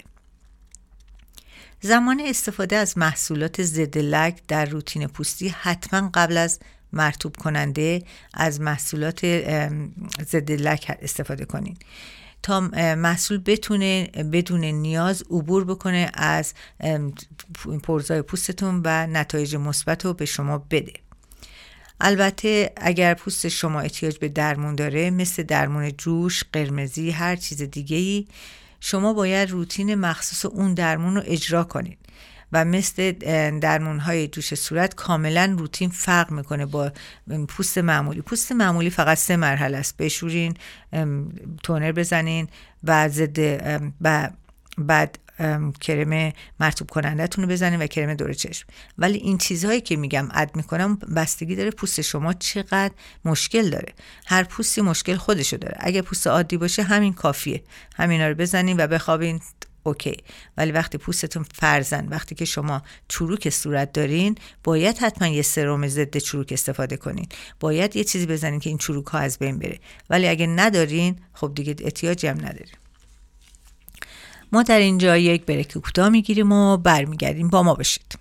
زمان 1.82 2.22
استفاده 2.26 2.76
از 2.76 2.98
محصولات 2.98 3.62
ضد 3.62 3.98
لک 3.98 4.42
در 4.48 4.66
روتین 4.66 5.08
پوستی 5.08 5.48
حتما 5.48 6.10
قبل 6.14 6.38
از 6.38 6.60
مرتوب 6.94 7.36
کننده 7.36 8.04
از 8.34 8.62
محصولات 8.62 9.26
ضد 10.22 10.52
لک 10.52 10.98
استفاده 11.02 11.46
کنید. 11.46 11.86
تا 12.44 12.60
محصول 12.96 13.38
بتونه 13.46 14.04
بدون 14.32 14.64
نیاز 14.64 15.22
عبور 15.22 15.66
بکنه 15.66 16.12
از 16.14 16.54
پرزای 17.84 18.22
پوستتون 18.22 18.82
و 18.86 19.08
نتایج 19.08 19.56
مثبت 19.56 20.06
رو 20.06 20.14
به 20.14 20.26
شما 20.26 20.58
بده. 20.58 20.94
البته 22.02 22.74
اگر 22.76 23.14
پوست 23.14 23.48
شما 23.48 23.80
احتیاج 23.80 24.18
به 24.18 24.30
درمون 24.30 24.76
داره 24.76 25.10
مثل 25.10 25.44
درمون 25.44 25.92
جوش، 25.92 26.44
قرمزی، 26.54 27.12
هر 27.12 27.36
چیز 27.36 27.62
دیگه 27.62 27.98
ای 27.98 28.28
شما 28.80 29.14
باید 29.14 29.52
روتین 29.52 29.96
مخصوص 29.96 30.46
اون 30.46 30.74
درمون 30.74 31.16
رو 31.16 31.22
اجرا 31.26 31.64
کنید. 31.64 31.98
و 32.52 32.66
مثل 32.66 33.12
درمون 33.60 34.00
های 34.00 34.28
جوش 34.28 34.54
صورت 34.54 34.96
کاملا 34.96 35.56
روتین 35.58 35.90
فرق 35.90 36.32
می‌کنه 36.32 36.66
با 36.66 36.92
پوست 37.48 37.78
معمولی. 37.78 38.22
پوست 38.22 38.52
معمولی 38.52 38.90
فقط 38.90 39.18
سه 39.18 39.36
مرحله 39.36 39.78
است. 39.78 39.98
بشورین 39.98 40.54
تونر 41.64 41.92
بزنین 41.92 42.48
و 42.84 43.10
ضد 43.10 43.40
و 44.02 44.30
بعد 44.78 45.20
کرم 45.82 46.34
مرتوب 46.60 46.90
کنندهتون 46.90 47.44
رو 47.44 47.50
بزنین 47.50 47.82
و 47.82 47.88
کرم 47.88 48.14
دور 48.14 48.34
چشم. 48.34 48.68
ولی 48.98 49.18
این 49.18 49.38
چیزهایی 49.38 49.82
که 49.82 49.96
میگم 49.96 50.30
اد 50.32 50.56
می‌کنم 50.56 50.96
بستگی 50.96 51.56
داره 51.56 51.72
پوست 51.72 52.02
شما 52.02 52.34
چقدر 52.34 52.92
مشکل 53.26 53.70
داره. 53.70 53.94
هر 54.26 54.44
پوستی 54.44 54.82
مشکل 54.82 55.16
خودشو 55.16 55.58
داره. 55.58 55.78
اگه 55.80 56.02
پوست 56.02 56.28
عادی 56.28 56.58
باشه 56.58 56.84
همین 56.84 57.14
کافیه. 57.14 57.64
همینا 57.96 58.28
رو 58.28 58.36
بزنین 58.36 58.80
و 58.80 58.88
بخوابین 58.88 59.42
اوکی. 59.84 60.18
ولی 60.58 60.72
وقتی 60.72 60.98
پوستتون 60.98 61.46
فرزن 61.54 62.08
وقتی 62.08 62.36
که 62.36 62.46
شما 62.46 62.82
چروک 63.08 63.50
صورت 63.50 63.94
دارین 63.94 64.36
باید 64.64 64.98
حتما 64.98 65.28
یه 65.28 65.42
سرم 65.42 65.88
ضد 65.88 66.18
چروک 66.18 66.52
استفاده 66.52 66.98
کنین. 66.98 67.28
باید 67.60 67.96
یه 67.96 68.04
چیزی 68.04 68.26
بزنین 68.26 68.60
که 68.60 68.70
این 68.70 68.78
چروک 68.78 69.06
ها 69.06 69.20
از 69.20 69.40
بین 69.40 69.60
بره. 69.60 69.80
ولی 70.10 70.28
اگه 70.28 70.48
ندارین 70.48 71.20
خب 71.34 71.52
دیگه 71.56 71.76
احتیاجی 71.80 72.28
هم 72.28 72.38
ندارین 72.38 72.74
ما 74.52 74.64
در 74.64 74.80
اینجا 74.80 75.18
یک 75.18 75.46
بریک 75.46 75.74
کوتاه 75.78 76.10
می‌گیریم 76.10 76.52
و 76.52 76.78
برمیگردیم. 76.78 77.48
با 77.48 77.64
ما 77.64 77.74
باشید. 77.74 78.20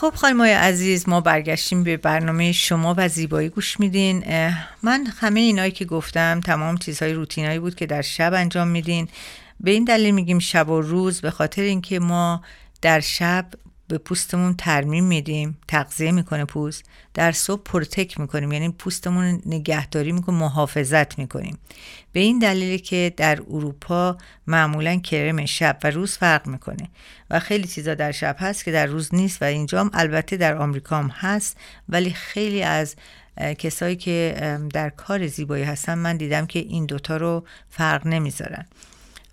خب 0.00 0.12
خانمای 0.14 0.52
عزیز 0.52 1.08
ما 1.08 1.20
برگشتیم 1.20 1.84
به 1.84 1.96
برنامه 1.96 2.52
شما 2.52 2.94
و 2.98 3.08
زیبایی 3.08 3.48
گوش 3.48 3.80
میدین. 3.80 4.24
من 4.82 5.06
همه 5.20 5.40
اینایی 5.40 5.72
که 5.72 5.84
گفتم 5.84 6.40
تمام 6.40 6.76
چیزهای 6.76 7.12
روتینایی 7.12 7.58
بود 7.58 7.74
که 7.74 7.86
در 7.86 8.02
شب 8.02 8.34
انجام 8.34 8.68
میدین. 8.68 9.08
به 9.60 9.70
این 9.70 9.84
دلیل 9.84 10.14
میگیم 10.14 10.38
شب 10.38 10.68
و 10.68 10.80
روز 10.80 11.20
به 11.20 11.30
خاطر 11.30 11.62
اینکه 11.62 11.98
ما 11.98 12.42
در 12.82 13.00
شب 13.00 13.46
به 13.90 13.98
پوستمون 13.98 14.54
ترمیم 14.54 15.04
میدیم 15.04 15.58
تغذیه 15.68 16.12
می‌کنه 16.12 16.44
پوست. 16.44 16.84
در 17.14 17.32
صبح 17.32 17.62
پروتک 17.62 18.20
می‌کنیم 18.20 18.52
یعنی 18.52 18.68
پوستمون 18.68 19.42
نگهداری 19.46 20.12
می‌کنیم 20.12 20.38
محافظت 20.38 21.18
می‌کنیم. 21.18 21.58
به 22.12 22.20
این 22.20 22.38
دلیلی 22.38 22.78
که 22.78 23.14
در 23.16 23.40
اروپا 23.50 24.16
معمولا 24.46 24.96
کرم 24.96 25.46
شب 25.46 25.78
و 25.84 25.90
روز 25.90 26.16
فرق 26.16 26.46
می‌کنه. 26.46 26.88
و 27.30 27.40
خیلی 27.40 27.68
چیزا 27.68 27.94
در 27.94 28.12
شب 28.12 28.36
هست 28.38 28.64
که 28.64 28.72
در 28.72 28.86
روز 28.86 29.14
نیست 29.14 29.42
و 29.42 29.44
اینجا 29.44 29.80
هم 29.80 29.90
البته 29.94 30.36
در 30.36 30.56
آمریکا 30.56 30.96
هم 30.96 31.08
هست. 31.08 31.56
ولی 31.88 32.10
خیلی 32.10 32.62
از 32.62 32.96
کسایی 33.58 33.96
که 33.96 34.58
در 34.72 34.90
کار 34.90 35.26
زیبایی 35.26 35.64
هستن 35.64 35.94
من 35.94 36.16
دیدم 36.16 36.46
که 36.46 36.58
این 36.58 36.86
دوتا 36.86 37.16
رو 37.16 37.44
فرق 37.68 38.06
نمی‌ذارن. 38.06 38.66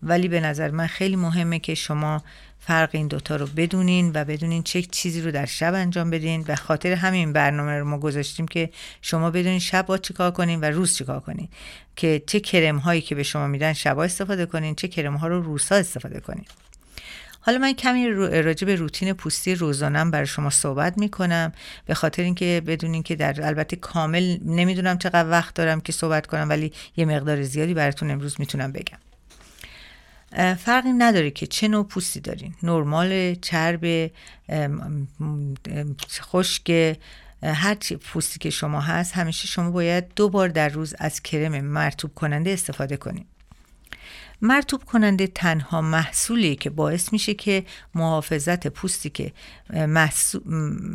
ولی 0.03 0.27
به 0.27 0.39
نظر 0.39 0.71
من 0.71 0.87
خیلی 0.87 1.15
مهمه 1.15 1.59
که 1.59 1.75
شما 1.75 2.23
فرق 2.59 2.89
این 2.91 3.07
دوتا 3.07 3.35
رو 3.35 3.47
بدونین 3.47 4.11
و 4.13 4.25
بدونین 4.25 4.63
چه 4.63 4.81
چیزی 4.81 5.21
رو 5.21 5.31
در 5.31 5.45
شب 5.45 5.73
انجام 5.73 6.09
بدین 6.09 6.45
و 6.47 6.55
خاطر 6.55 6.93
همین 6.93 7.33
برنامه 7.33 7.79
رو 7.79 7.85
ما 7.85 7.97
گذاشتیم 7.97 8.47
که 8.47 8.69
شما 9.01 9.31
بدونین 9.31 9.59
شب 9.59 9.85
با 9.85 9.97
چیکار 9.97 10.31
کنین 10.31 10.61
و 10.61 10.65
روز 10.65 10.97
چیکار 10.97 11.19
کنین. 11.19 11.47
که 11.95 12.23
چه 12.27 12.39
کرم 12.39 12.77
هایی 12.77 13.01
که 13.01 13.15
به 13.15 13.23
شما 13.23 13.47
میدن 13.47 13.73
شبا 13.73 14.03
استفاده 14.03 14.45
کنین 14.45 14.75
چه 14.75 14.87
کرم 14.87 15.15
ها 15.15 15.27
رو 15.27 15.41
روزها 15.41 15.77
استفاده 15.77 16.19
کنین. 16.19 16.45
حالا 17.39 17.57
من 17.57 17.73
کمی 17.73 18.09
راجع 18.09 18.65
به 18.65 18.75
روتین 18.75 19.13
پوستی 19.13 19.55
روزانم 19.55 20.11
برای 20.11 20.27
شما 20.27 20.49
صحبت 20.49 20.97
می‌کنم 20.97 21.53
به 21.85 21.93
خاطر 21.93 22.23
اینکه 22.23 22.61
بدونین 22.67 23.03
که 23.03 23.15
در 23.15 23.45
البته 23.45 23.75
کامل 23.75 24.37
نمی‌دونم 24.45 24.97
چقدر 24.97 25.29
وقت 25.29 25.53
دارم 25.53 25.81
که 25.81 25.91
صحبت 25.91 26.27
کنم 26.27 26.49
ولی 26.49 26.73
یه 26.97 27.05
مقدار 27.05 27.43
زیادی 27.43 27.73
براتون 27.73 28.11
امروز 28.11 28.35
می‌تونم 28.39 28.71
بگم. 28.71 28.97
فرقی 30.57 30.93
نداره 30.93 31.31
که 31.31 31.47
چه 31.47 31.67
نوع 31.67 31.87
پوستی 31.87 32.19
دارین. 32.19 32.55
نرمال 32.63 33.35
چرب 33.35 34.11
خشک 36.21 36.97
هر 37.43 37.75
پوستی 38.13 38.39
که 38.39 38.49
شما 38.49 38.81
هست 38.81 39.13
همیشه 39.13 39.47
شما 39.47 39.71
باید 39.71 40.13
دو 40.15 40.29
بار 40.29 40.47
در 40.47 40.69
روز 40.69 40.95
از 40.97 41.21
کرم 41.21 41.61
مرتوب 41.61 42.15
کننده 42.15 42.51
استفاده 42.51 42.97
کنید 42.97 43.25
مرتوب 44.41 44.83
کننده 44.83 45.27
تنها 45.27 45.81
محصولی 45.81 46.55
که 46.55 46.69
باعث 46.69 47.13
میشه 47.13 47.33
که 47.33 47.65
محافظت 47.95 48.67
پوستی 48.67 49.09
که 49.09 49.31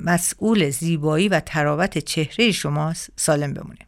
مسئول 0.05 0.71
زیبایی 0.71 1.29
و 1.29 1.41
تراوت 1.41 1.99
چهره 1.99 2.53
شما 2.53 2.95
سالم 3.17 3.55
بمونه. 3.55 3.79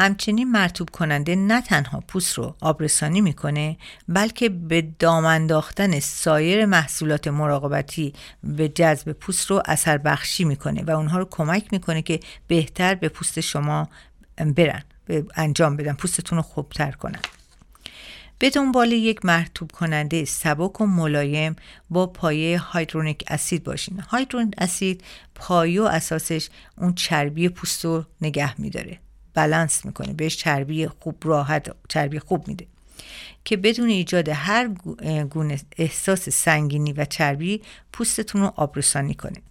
همچنین 0.00 0.50
مرتوب 0.50 0.90
کننده 0.90 1.36
نه 1.36 1.60
تنها 1.60 2.00
پوست 2.08 2.34
رو 2.34 2.56
آبرسانی 2.60 3.20
می‌کنه 3.20 3.76
بلکه 4.08 4.48
به 4.48 4.82
دام 4.98 5.24
انداختن 5.24 6.00
سایر 6.00 6.66
محصولات 6.66 7.28
مراقبتی 7.28 8.12
به 8.44 8.68
جذب 8.68 9.12
پوست 9.12 9.50
رو 9.50 9.62
اثر 9.66 9.98
بخشی 9.98 10.44
می‌کنه 10.44 10.84
و 10.84 10.90
اونها 10.90 11.18
رو 11.18 11.28
کمک 11.30 11.72
می‌کنه 11.72 12.02
که 12.02 12.20
بهتر 12.46 12.94
به 12.94 13.08
پوست 13.08 13.40
شما 13.40 13.88
برن 14.36 14.82
به 15.06 15.24
انجام 15.34 15.76
بدن 15.76 15.92
پوستتون 15.92 16.36
رو 16.36 16.42
خوبتر 16.42 16.90
کنن. 16.90 17.20
به 18.38 18.50
دنبال 18.50 18.92
یک 18.92 19.24
مرتوب 19.24 19.72
کننده 19.72 20.24
سبک 20.24 20.80
و 20.80 20.86
ملایم 20.86 21.56
با 21.90 22.06
پایه 22.06 22.58
هایدرونیک 22.58 23.24
اسید 23.28 23.64
باشین. 23.64 24.00
هایدرونیک 24.00 24.54
اسید 24.58 25.04
پایه 25.34 25.82
و 25.82 25.84
اساسش 25.84 26.48
اون 26.76 26.94
چربی 26.94 27.48
پوست 27.48 27.84
رو 27.84 28.04
نگه 28.20 28.60
میداره. 28.60 28.98
بلنس 29.34 29.84
می‌کنه 29.84 30.12
بهش 30.12 30.36
چربی 30.36 30.86
خوب 30.86 31.16
راحت 31.24 31.74
چربی 31.88 32.18
خوب 32.18 32.48
میده. 32.48 32.66
که 33.44 33.56
بدون 33.56 33.88
ایجاد 33.88 34.28
هر 34.28 34.68
گونه 35.30 35.60
احساس 35.78 36.28
سنگینی 36.28 36.92
و 36.92 37.04
چربی 37.04 37.62
پوستتون 37.92 38.40
رو 38.40 38.52
آبرسانی 38.56 39.14
کنه. 39.14 39.42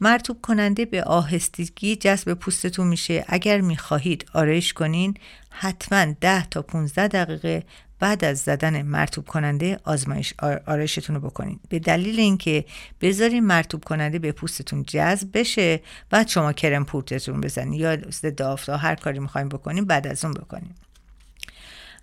مرتوب 0.00 0.38
کننده 0.42 0.84
به 0.84 1.04
آهستگی 1.04 1.96
جذب 1.96 2.34
پوستتون 2.34 2.86
میشه. 2.86 3.24
اگر 3.28 3.60
می‌خواهید 3.60 4.26
آرایش 4.32 4.72
کنین 4.72 5.14
حتما 5.50 6.14
10 6.20 6.46
تا 6.46 6.62
15 6.62 7.08
دقیقه 7.08 7.62
بعد 7.98 8.24
از 8.24 8.38
زدن 8.38 8.82
مرتوب 8.82 9.26
کننده 9.26 9.80
آزمایش 9.84 10.34
آرایشتون 10.66 11.16
رو 11.16 11.22
بکنین 11.22 11.60
به 11.68 11.78
دلیل 11.78 12.20
اینکه 12.20 12.64
بذارین 13.00 13.46
مرتوب 13.46 13.84
کننده 13.84 14.18
به 14.18 14.32
پوستتون 14.32 14.82
جذب 14.82 15.28
بشه 15.38 15.80
بعد 16.10 16.28
شما 16.28 16.52
کرم 16.52 16.84
پورتتون 16.84 17.40
بزنین 17.40 17.72
یا 17.72 17.96
ضد 18.10 18.42
آفتاب 18.42 18.80
هر 18.80 18.94
کاری 18.94 19.18
می‌خوایم 19.18 19.48
بکنین 19.48 19.84
بعد 19.84 20.06
از 20.06 20.24
اون 20.24 20.34
بکنین. 20.34 20.70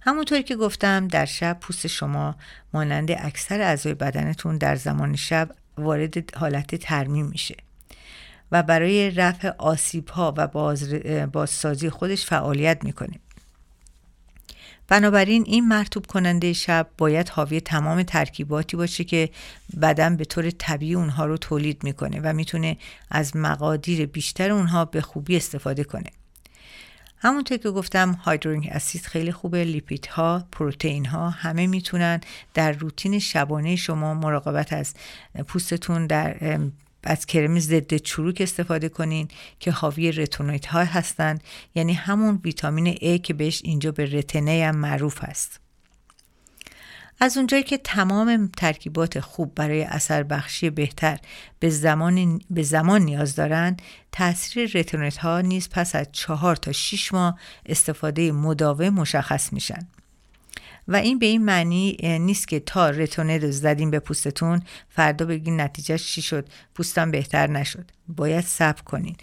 همونطوری 0.02 0.44
که 0.44 0.56
گفتم 0.56 1.08
در 1.08 1.26
شب 1.26 1.58
پوست 1.62 1.88
شما 1.88 2.36
مانند 2.74 3.12
اکثر 3.12 3.62
اعضای 3.62 3.94
بدنتون 3.94 4.58
در 4.58 4.76
زمان 4.76 5.16
شب 5.16 5.50
وارد 5.78 6.36
حالت 6.36 6.76
ترمیم 6.76 7.26
میشه 7.26 7.56
و 8.52 8.64
برای 8.64 9.12
رفع 9.12 9.50
آسیب 9.58 10.10
ها 10.10 10.34
و 10.38 10.48
باز 10.48 10.94
بازسازی 11.32 11.90
خودش 11.90 12.26
فعالیت 12.26 12.84
می‌کنه. 12.84 13.20
بنابراین 14.88 15.44
این 15.48 15.68
مرتوب 15.68 16.06
کننده 16.06 16.54
شب 16.54 16.88
باید 16.98 17.30
حاوی 17.30 17.62
تمام 17.62 18.04
ترکیباتی 18.04 18.78
باشه 18.78 19.04
که 19.04 19.30
بدن 19.82 20.18
به 20.18 20.26
طور 20.26 20.50
طبیعی 20.50 20.96
اونها 20.96 21.26
رو 21.26 21.38
تولید 21.38 21.84
می‌کنه 21.84 22.20
و 22.24 22.34
می‌تونه 22.34 22.78
از 23.10 23.36
مقادیر 23.36 24.06
بیشتر 24.06 24.52
اونها 24.52 24.86
به 24.86 25.02
خوبی 25.02 25.38
استفاده 25.38 25.84
کنه. 25.84 26.10
همونطور 27.18 27.58
که 27.58 27.70
گفتم 27.70 28.12
هایدرونیک 28.12 28.70
اسید 28.72 29.02
خیلی 29.02 29.32
خوبه 29.32 29.64
لیپید 29.64 30.06
ها 30.06 30.48
پروتئین 30.52 31.06
ها 31.06 31.30
همه 31.30 31.68
می‌تونن 31.68 32.22
در 32.54 32.72
روتین 32.72 33.20
شبانه 33.20 33.76
شما 33.76 34.14
مراقبت 34.14 34.74
از 34.74 34.94
پوستتون 35.48 36.08
در 36.08 36.60
از 37.04 37.26
کرم 37.26 37.60
ضد 37.60 37.96
چروک 37.96 38.42
استفاده 38.42 38.90
کنین 38.90 39.28
که 39.60 39.72
حاوی 39.72 40.12
رتونویت 40.12 40.66
ها 40.66 40.84
هستن 40.84 41.40
یعنی 41.76 41.94
همون 41.94 42.40
ویتامین 42.44 42.96
A 42.96 43.22
که 43.22 43.34
بهش 43.34 43.62
اینجا 43.64 43.92
به 43.92 44.06
رتنه 44.06 44.66
هم 44.68 44.76
معروف 44.76 45.24
هست. 45.24 45.60
از 47.24 47.38
اونجایی 47.38 47.64
که 47.64 47.78
تمام 47.78 48.50
ترکیبات 48.58 49.20
خوب 49.20 49.56
برای 49.56 49.84
اثر 49.84 50.24
بخشی 50.24 50.70
بهتر 50.70 51.18
به 51.60 51.70
زمان, 51.70 52.42
به 52.50 52.64
زمان 52.64 53.02
نیاز 53.02 53.36
دارند 53.36 53.82
تاثیر 54.12 54.72
رتونویت 54.74 55.18
ها 55.18 55.42
نیز 55.42 55.70
پس 55.70 55.96
از 55.96 56.08
چهار 56.12 56.56
تا 56.56 56.72
6 56.72 57.14
ماه 57.14 57.40
استفاده 57.66 58.32
مداوم 58.32 58.90
مشخص 58.90 59.54
میشن. 59.54 59.88
و 60.88 60.96
این 60.96 61.20
به 61.20 61.26
این 61.26 61.46
معنی 61.46 61.98
نیست 62.20 62.48
که 62.48 62.60
تا 62.60 62.90
رتونید 62.90 63.52
زدیم 63.52 63.92
به 63.92 64.00
پوستتون 64.00 64.62
فردا 64.90 65.26
بگین 65.26 65.62
نتیجه 65.62 65.98
چی 65.98 66.22
شد 66.22 66.50
پوستم 66.76 67.12
بهتر 67.12 67.48
نشد. 67.48 67.92
باید 68.08 68.46
صبر 68.46 68.82
کنین. 68.82 69.16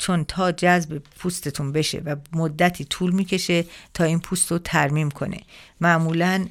چون 0.00 0.24
تا 0.24 0.52
جذب 0.52 0.98
پوستتون 1.18 1.72
بشه 1.72 2.02
و 2.04 2.16
مدتی 2.32 2.84
طول 2.84 3.10
می‌کشه 3.10 3.64
تا 3.94 4.04
این 4.04 4.20
پوست 4.20 4.52
رو 4.52 4.58
ترمیم 4.58 5.10
کنه. 5.10 5.40
معمولا 5.80 6.46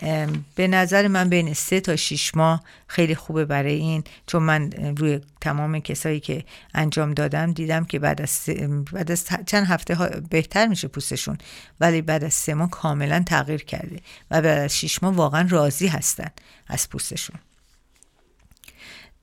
به 0.56 0.68
نظر 0.68 1.08
من 1.08 1.30
بین 1.30 1.54
سه 1.54 1.80
تا 1.80 1.96
6 1.96 2.36
ماه 2.36 2.64
خیلی 2.88 3.16
خوبه 3.16 3.46
برای 3.46 3.74
این 3.74 4.04
چون 4.28 4.44
من 4.44 4.72
روی 4.72 5.22
تمام 5.42 5.80
کسایی 5.80 6.20
که 6.20 6.44
انجام 6.74 7.14
دادم 7.14 7.52
دیدم 7.54 7.86
که 7.86 8.00
بعد 8.00 8.22
از, 8.22 8.50
بعد 8.94 9.12
از 9.12 9.26
چند 9.46 9.68
هفته 9.68 9.96
ها 9.96 10.10
بهتر 10.30 10.68
میشه 10.68 10.88
پوستشون 10.88 11.38
ولی 11.80 12.02
بعد 12.02 12.24
از 12.24 12.34
سه 12.34 12.54
ماه 12.54 12.70
کاملا 12.70 13.24
تغییر 13.28 13.64
کرده 13.64 14.00
و 14.32 14.42
بعد 14.42 14.46
از 14.46 14.78
6 14.80 15.04
ماه 15.04 15.16
واقعا 15.16 15.48
راضی 15.50 15.88
هستن 15.88 16.30
از 16.68 16.90
پوستشون. 16.90 17.40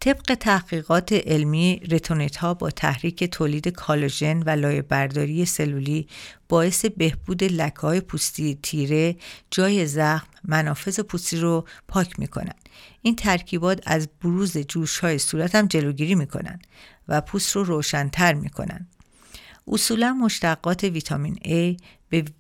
طبق 0.01 0.35
تحقیقات 0.35 1.13
علمی 1.13 1.81
رتونیت 1.91 2.37
ها 2.37 2.55
با 2.55 2.71
تحریک 2.71 3.25
تولید 3.25 3.69
کالوژن 3.69 4.43
و 4.43 4.51
لایه 4.51 4.83
برداری 4.83 5.45
سلولی 5.45 6.09
باعث 6.49 6.85
بهبود 6.85 7.45
لکه 7.45 7.81
های 7.81 8.01
پوستی 8.01 8.59
تیره 8.63 9.17
جای 9.51 9.87
زخم 9.87 10.29
منافذ 10.45 11.01
پوستی 11.01 11.37
رو 11.37 11.67
پاک 11.89 12.21
می‌کنن 12.21 12.55
این 13.03 13.17
ترکیبات 13.17 13.83
از 13.87 14.09
بروز 14.23 14.59
جوش 14.59 14.99
های 14.99 15.19
صورت 15.19 15.55
هم 15.55 15.67
جلوگیری 15.67 16.15
می‌کنن 16.15 16.59
و 17.09 17.21
پوست 17.21 17.57
رو 17.57 17.65
روشنتر 17.65 18.35
می‌کنن 18.35 18.89
اصولا 19.69 20.13
مشتقات 20.13 20.85
ویتامین 20.85 21.35
A 21.35 21.83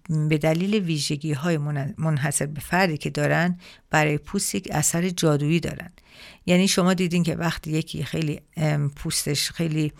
به 0.09 0.39
دلیل 0.39 0.75
ویژگی 0.75 1.33
های 1.33 1.59
منحصر 1.99 2.47
به 2.47 2.61
فردی 2.61 2.97
که 2.97 3.11
دارن 3.11 3.59
برای 3.91 4.19
پوست 4.19 4.55
یک 4.55 4.69
اثر 4.71 5.09
جادویی 5.09 5.61
دارن. 5.61 5.91
یعنی 6.47 6.69
شما 6.69 6.95
دیدین 6.95 7.23
که 7.23 7.35
وقتی 7.35 7.71
یکی 7.71 8.05
خیلی 8.05 8.41
پوستش 8.97 9.51
خیلی 9.51 9.93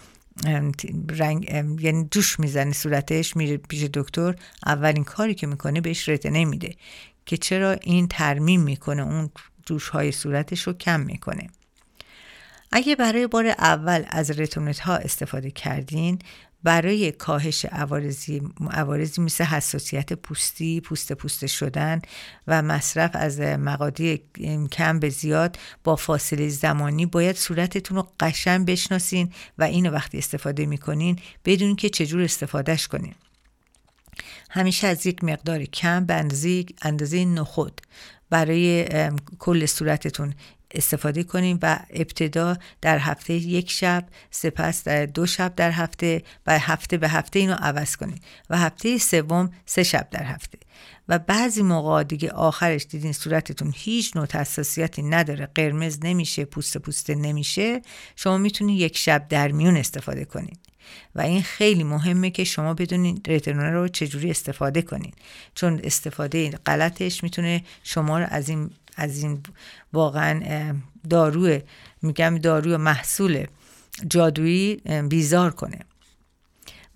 رنگ 1.09 1.45
یعنی 1.81 2.09
جوش 2.11 2.41
می‌زنه 2.41 2.73
صورتش 2.73 3.37
میره 3.37 3.57
پیش 3.57 3.83
دکتر 3.83 4.35
اولین 4.67 5.05
کاری 5.05 5.35
که 5.35 5.47
می‌کنه 5.47 5.81
بهش 5.81 6.09
رتنه 6.09 6.45
میده 6.45 6.75
که 7.27 7.37
چرا 7.37 7.73
این 7.73 8.09
ترمیم 8.09 8.61
می‌کنه 8.61 9.03
اون 9.03 9.31
جوش 9.67 9.89
های 9.89 10.12
صورتش 10.12 10.62
رو 10.62 10.73
کم 10.73 11.01
می‌کنه. 11.01 11.51
اگه 12.73 12.97
برای 12.97 13.27
بار 13.27 13.47
اول 13.47 14.05
از 14.09 14.31
رتونت 14.31 14.79
ها 14.79 14.97
استفاده 14.97 15.51
کردین 15.51 16.19
برای 16.62 17.12
کاهش 17.12 17.64
عوارضی 17.64 18.42
عوارضی 18.71 19.23
مثل 19.23 19.45
حساسیت 19.45 20.12
پوستی 20.12 20.81
پوست 20.81 21.12
پوست 21.12 21.47
شدن 21.47 22.03
و 22.47 22.62
مصرف 22.62 23.11
از 23.14 23.40
مقادیر 23.40 24.23
کم 24.73 24.99
به 24.99 25.09
زیاد 25.09 25.59
با 25.85 25.97
فاصله 25.97 26.49
زمانی 26.49 27.07
باید 27.07 27.37
صورتتون 27.37 27.97
رو 27.97 28.09
قشن 28.21 28.64
بشناسین 28.64 29.33
و 29.59 29.64
اینو 29.64 29.90
وقتی 29.90 30.19
استفاده 30.19 30.66
می‌کنین 30.66 31.19
بدون 31.45 31.77
که 31.77 31.88
چجور 31.88 32.23
استفادهش 32.23 32.87
کنین. 32.87 33.14
همیشه 34.51 34.87
از 34.87 35.07
یک 35.07 35.25
مقدار 35.25 35.64
کم 35.64 36.05
به 36.05 36.14
اندازه 36.83 37.25
نخود 37.25 37.81
برای 38.31 38.87
کل 39.38 39.66
صورتتون. 39.66 40.35
استفاده 40.70 41.22
کنیم 41.22 41.59
و 41.62 41.79
ابتدا 41.90 42.57
در 42.81 42.98
هفته 42.98 43.35
یک 43.35 43.70
شب 43.70 44.09
سپس 44.31 44.85
در 44.85 45.07
دو 45.07 45.26
شب 45.26 45.55
در 45.55 45.70
هفته 45.70 46.22
و 46.46 46.59
هفته 46.59 46.96
به 46.96 47.09
هفته 47.09 47.38
اینو 47.38 47.55
عوض 47.55 47.96
کنیم 47.96 48.20
و 48.50 48.59
هفته 48.59 48.98
سوم 48.98 49.50
سه 49.66 49.83
شب 49.83 50.09
در 50.11 50.24
هفته. 50.24 50.59
و 51.09 51.18
بعضی 51.18 51.62
موقع 51.62 52.02
دیگه 52.02 52.31
آخرش 52.31 52.87
دیدین 52.90 53.12
صورتتون 53.12 53.72
هیچ 53.76 54.16
نوع 54.16 54.26
حساسیتی 54.33 55.02
نداره 55.02 55.48
قرمز 55.55 55.98
نمیشه 56.02 56.44
پوست 56.44 56.79
پوسته 56.79 57.14
نمیشه 57.14 57.83
شما 58.16 58.38
می‌تونید 58.38 58.81
یک 58.81 58.96
شب 58.96 59.29
در 59.29 59.52
میون 59.52 59.76
استفاده 59.76 60.24
کنید 60.24 60.59
و 61.14 61.20
این 61.20 61.42
خیلی 61.42 61.85
مهمه 61.85 62.31
که 62.31 62.44
شما 62.44 62.74
بدونین 62.74 63.20
رتنول 63.29 63.72
رو 63.72 63.88
چجوری 63.88 64.31
استفاده 64.31 64.83
کنین. 64.83 65.12
چون 65.55 65.81
استفاده 65.85 66.50
غلطش 66.50 67.22
می‌تونه 67.22 67.64
شما 67.83 68.18
رو 68.18 68.26
از 68.31 68.48
این 68.48 68.70
از 68.97 69.23
این 69.23 69.41
واقعا 69.93 70.41
دارو 71.11 71.59
میگم 72.03 72.39
دارو 72.39 72.79
محصول 72.79 73.47
جادویی 74.09 74.77
بیزار 75.09 75.51
کنه. 75.51 75.79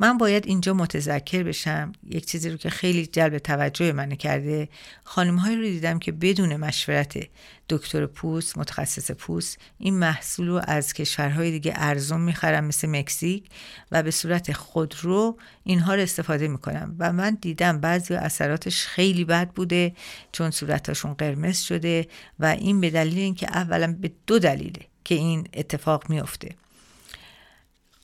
من 0.01 0.19
باید 0.19 0.47
اینجا 0.47 0.75
متذکر 0.75 1.43
بشم. 1.43 1.93
یک 2.07 2.27
چیزی 2.27 2.51
رو 2.51 2.57
که 2.57 2.71
خیلی 2.71 3.07
جلب 3.07 3.39
توجه 3.39 3.93
من 3.93 4.15
کرده. 4.15 4.69
خانم 5.05 5.37
های 5.37 5.57
رو 5.57 5.63
دیدم 5.63 5.99
که 5.99 6.13
بدون 6.13 6.57
مشورت 6.57 7.29
دکتر 7.69 8.07
پوست 8.07 8.59
متخصص 8.59 9.11
پوست 9.11 9.59
این 9.79 9.99
محصول 9.99 10.49
رو 10.49 10.61
از 10.65 10.93
کشورهای 10.93 11.51
دیگه 11.51 11.73
ارزون 11.77 12.21
می‌خرم 12.21 12.65
مثل 12.65 12.89
مکزیک 12.89 13.45
و 13.93 14.03
به 14.03 14.11
صورت 14.11 14.53
خودرو 14.53 15.39
اینها 15.65 15.95
رو 15.95 16.01
استفاده 16.01 16.49
می‌کنم. 16.49 16.97
و 16.99 17.13
من 17.13 17.39
دیدم 17.41 17.81
بعضی 17.81 18.15
اثراتش 18.15 18.87
خیلی 18.87 19.25
بد 19.25 19.49
بوده 19.49 19.93
چون 20.33 20.51
صورتاشون 20.51 21.15
قرمز 21.15 21.61
شده 21.61 22.07
و 22.39 22.47
این 22.47 22.81
به 22.81 22.91
دلیل 22.91 23.19
اینکه 23.19 23.47
اولا 23.47 23.97
به 24.01 24.11
دو 24.27 24.39
دلیله 24.39 24.81
که 25.05 25.15
این 25.15 25.49
اتفاق 25.55 26.11
میفته 26.11 26.55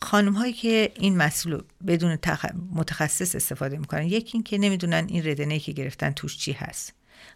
خانم 0.02 0.32
هایی 0.32 0.52
که 0.52 0.92
این 0.94 1.16
مسئول 1.16 1.62
بدون 1.86 2.18
متخصص 2.72 3.34
استفاده 3.34 3.78
می‌کنن 3.78 4.06
یکی 4.06 4.30
این 4.34 4.42
که 4.42 4.58
نمی‌دونن 4.58 5.06
این 5.08 5.26
ردنه 5.26 5.58
که 5.58 5.72
گرفتن 5.72 6.10
توش 6.10 6.38
چی 6.38 6.52
هست 6.52 6.92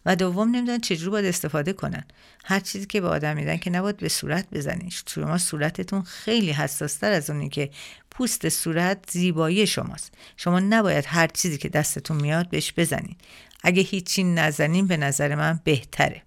و 0.06 0.16
دوم 0.16 0.56
نمی‌دونن 0.56 0.80
چجوری 0.80 1.10
باید 1.10 1.24
استفاده 1.24 1.72
کنن. 1.72 2.04
هر 2.44 2.60
چیزی 2.60 2.86
که 2.86 3.00
به 3.00 3.08
آدم 3.08 3.36
میدن 3.36 3.56
که 3.56 3.70
نباید 3.70 3.96
به 3.96 4.08
صورت 4.08 4.50
بزنین 4.52 4.90
شما 5.08 5.38
صورتتون 5.38 6.02
خیلی 6.02 6.50
حساستر 6.50 7.12
از 7.12 7.30
اونی 7.30 7.48
که 7.48 7.70
پوست 8.10 8.48
صورت 8.48 9.10
زیبایی 9.10 9.66
شماست. 9.66 10.14
شما 10.36 10.60
نباید 10.60 11.04
هر 11.08 11.26
چیزی 11.26 11.58
که 11.58 11.68
دستتون 11.68 12.16
میاد 12.20 12.48
بهش 12.48 12.72
بزنین 12.76 13.16
اگه 13.62 13.82
هیچی 13.82 14.24
نزنین 14.24 14.86
به 14.86 14.96
نظر 14.96 15.34
من 15.34 15.60
بهتره. 15.64 16.22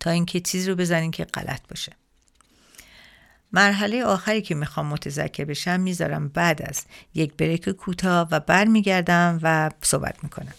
تا 0.00 0.10
اینکه 0.10 0.40
چیزی 0.40 0.70
رو 0.70 0.76
بزنین 0.76 1.10
که 1.10 1.24
غلط 1.24 1.60
باشه. 1.68 1.92
مرحله 3.52 4.04
آخری 4.04 4.42
که 4.42 4.54
می‌خوام 4.54 4.86
متذکر 4.86 5.44
بشم 5.44 5.80
می‌ذارم 5.80 6.28
بعد 6.28 6.62
از 6.62 6.84
یک 7.14 7.32
بریک 7.34 7.68
کوتاه 7.68 8.28
و 8.30 8.40
برمیگردم 8.40 9.38
و 9.42 9.70
صحبت 9.82 10.24
می‌کنم. 10.24 10.54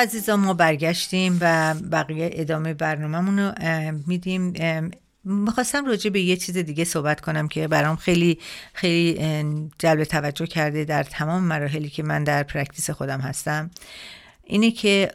عزیزان 0.00 0.40
ما 0.40 0.54
برگشتیم 0.54 1.38
و 1.40 1.74
بقیه 1.74 2.30
ادامه 2.32 2.74
برنامهمون 2.74 3.38
رو 3.38 3.52
میدیم. 4.06 4.54
می‌خواستم 5.24 5.86
راجع 5.86 6.10
به 6.10 6.20
یه 6.20 6.36
چیز 6.36 6.56
دیگه 6.56 6.84
صحبت 6.84 7.20
کنم 7.20 7.48
که 7.48 7.68
برام 7.68 7.96
خیلی 7.96 8.38
خیلی 8.72 9.20
جلب 9.78 10.04
توجه 10.04 10.46
کرده 10.46 10.84
در 10.84 11.02
تمام 11.02 11.42
مراحلی 11.42 11.88
که 11.88 12.02
من 12.02 12.24
در 12.24 12.42
پرکتیس 12.42 12.90
خودم 12.90 13.20
هستم. 13.20 13.70
اینه 14.44 14.70
که 14.70 15.12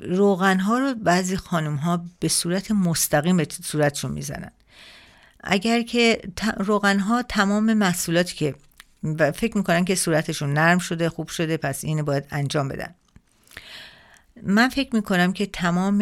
روغن 0.00 0.58
ها 0.60 0.78
رو 0.78 0.94
بعضی 0.94 1.36
خانم 1.36 1.76
ها 1.76 2.04
به 2.20 2.28
صورت 2.28 2.70
مستقیم 2.70 3.36
به 3.36 3.46
صورتشون 3.62 4.10
می‌زنن. 4.10 4.50
اگر 5.44 5.82
که 5.82 6.22
روغن 6.56 6.98
ها 6.98 7.22
تمام 7.22 7.74
محصولاتی 7.74 8.36
که 8.36 8.54
فکر 9.34 9.56
می‌کنن 9.56 9.84
که 9.84 9.94
صورتشون 9.94 10.52
نرم 10.52 10.78
شده 10.78 11.08
خوب 11.08 11.28
شده 11.28 11.56
پس 11.56 11.84
اینو 11.84 12.02
باید 12.02 12.24
انجام 12.30 12.68
بدن. 12.68 12.94
من 14.42 14.68
فکر 14.68 14.94
می‌کنم 14.96 15.32
که 15.32 15.46
تمام 15.46 15.96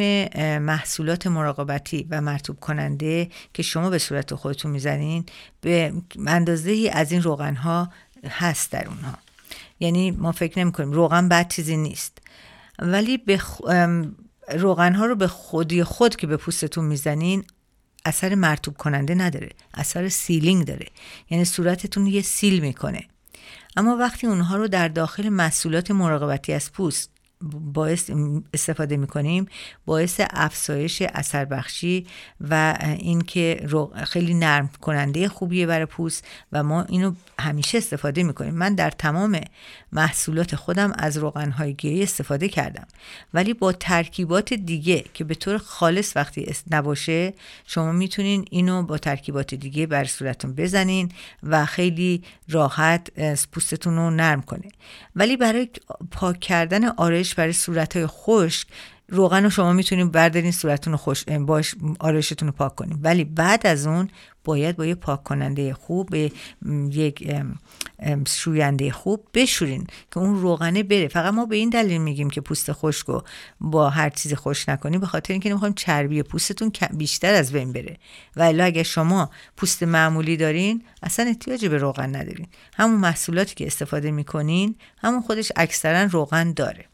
محصولات 0.58 1.26
مراقبتی 1.26 2.06
و 2.10 2.20
مرتوب 2.20 2.60
کننده 2.60 3.28
که 3.54 3.62
شما 3.62 3.90
به 3.90 3.98
صورت 3.98 4.34
خودتون 4.34 4.70
می‌زنین 4.70 5.24
به 5.60 5.92
اندازه 6.26 6.90
از 6.92 7.12
این 7.12 7.22
روغن 7.22 7.54
ها 7.54 7.92
هست 8.28 8.72
در 8.72 8.88
اونها. 8.88 9.18
یعنی 9.80 10.10
ما 10.10 10.32
فکر 10.32 10.58
نمی 10.58 10.72
کنیم 10.72 10.92
روغن 10.92 11.28
بد 11.28 11.48
چیزی 11.48 11.76
نیست. 11.76 12.18
ولی 12.78 13.18
به 13.18 13.40
روغن 14.54 14.94
ها 14.94 15.06
رو 15.06 15.16
به 15.16 15.26
خودی 15.28 15.84
خود 15.84 16.16
که 16.16 16.26
به 16.26 16.36
پوستتون 16.36 16.84
می‌زنین 16.84 17.44
اثر 18.04 18.34
مرتوب 18.34 18.76
کننده 18.76 19.14
نداره. 19.14 19.48
اثر 19.74 20.08
سیلینگ 20.08 20.64
داره. 20.64 20.86
یعنی 21.30 21.44
صورتتون 21.44 22.06
یه 22.06 22.22
سیل 22.22 22.60
می‌کنه. 22.60 23.08
اما 23.76 23.96
وقتی 23.96 24.26
اونها 24.26 24.56
رو 24.56 24.68
در 24.68 24.88
داخل 24.88 25.28
محصولات 25.28 25.90
مراقبتی 25.90 26.52
از 26.52 26.72
پوست 26.72 27.10
باعث 27.74 28.10
استفاده 28.54 28.96
می‌کنیم 28.96 29.46
باعث 29.86 30.20
افزایش 30.30 31.02
اثر 31.02 31.44
بخشی 31.44 32.06
و 32.40 32.78
اینکه 32.98 33.68
خیلی 34.04 34.34
نرم 34.34 34.70
کننده 34.80 35.28
خوبیه 35.28 35.66
برای 35.66 35.86
پوست 35.86 36.26
و 36.52 36.62
ما 36.62 36.82
اینو 36.82 37.12
همیشه 37.38 37.78
استفاده 37.78 38.22
می‌کنیم. 38.22 38.54
من 38.54 38.74
در 38.74 38.90
تمام 38.90 39.40
محصولات 39.92 40.56
خودم 40.56 40.92
از 40.98 41.16
روغنهای 41.16 41.74
گیاهی 41.74 42.02
استفاده 42.02 42.48
کردم. 42.48 42.86
ولی 43.34 43.54
با 43.54 43.72
ترکیبات 43.72 44.54
دیگه 44.54 45.04
که 45.14 45.24
به 45.24 45.34
طور 45.34 45.58
خالص 45.58 46.16
وقتی 46.16 46.54
نباشه 46.70 47.34
شما 47.66 47.92
می‌تونین 47.92 48.44
اینو 48.50 48.82
با 48.82 48.98
ترکیبات 48.98 49.54
دیگه 49.54 49.86
بر 49.86 50.04
صورتتون 50.04 50.54
بزنین 50.54 51.12
و 51.42 51.66
خیلی 51.66 52.22
راحت 52.48 53.10
پوستتون 53.52 53.96
رو 53.96 54.10
نرم 54.10 54.42
کنه. 54.42 54.68
ولی 55.16 55.36
برای 55.36 55.68
پاک 56.10 56.40
کردن 56.40 56.84
آرش 56.84 57.34
برای 57.34 57.52
صورت 57.52 57.96
های 57.96 58.06
خشک 58.06 58.68
روغن 59.08 59.44
رو 59.44 59.50
شما 59.50 59.72
می‌تونید 59.72 60.12
بردارین 60.12 60.52
صورتتون 60.52 60.92
رو 60.92 60.96
خوش 60.96 61.24
باش 61.24 61.74
آرایشتون 62.00 62.48
رو 62.48 62.54
پاک 62.54 62.74
کنید 62.74 62.98
ولی 63.02 63.24
بعد 63.24 63.66
از 63.66 63.86
اون 63.86 64.08
باید 64.44 64.76
با 64.76 64.86
یه 64.86 64.94
پاک 64.94 65.24
کننده 65.24 65.74
خوب 65.74 66.08
به 66.10 66.32
یک 66.90 67.34
شوینده 68.28 68.90
خوب 68.90 69.26
بشورین 69.34 69.86
که 70.10 70.18
اون 70.18 70.40
روغنه 70.40 70.82
بره. 70.82 71.08
فقط 71.08 71.34
ما 71.34 71.46
به 71.46 71.56
این 71.56 71.68
دلیل 71.68 72.00
میگیم 72.00 72.30
که 72.30 72.40
پوست 72.40 72.72
خشک 72.72 73.06
با 73.60 73.90
هر 73.90 74.10
چیزی 74.10 74.36
خوش 74.36 74.68
نکنیم 74.68 75.00
به 75.00 75.06
خاطر 75.06 75.32
اینکه 75.32 75.48
نمی‌خوایم 75.50 75.74
چربی 75.74 76.22
پوستتون 76.22 76.72
بیشتر 76.92 77.34
از 77.34 77.52
بین 77.52 77.72
بره. 77.72 77.96
و 78.36 78.42
الا 78.42 78.64
اگه 78.64 78.82
شما 78.82 79.30
پوست 79.56 79.82
معمولی 79.82 80.36
دارین 80.36 80.82
اصلا 81.02 81.26
احتیاجی 81.26 81.68
به 81.68 81.78
روغن 81.78 82.16
ندارین. 82.16 82.46
همون 82.74 83.00
محصولاتی 83.00 83.54
که 83.54 83.66
استفاده 83.66 84.10
می‌کنین 84.10 84.74
همون 84.98 85.20
خودش 85.20 85.52
اکثرا 85.56 86.02
روغن 86.02 86.52
داره. 86.52 86.84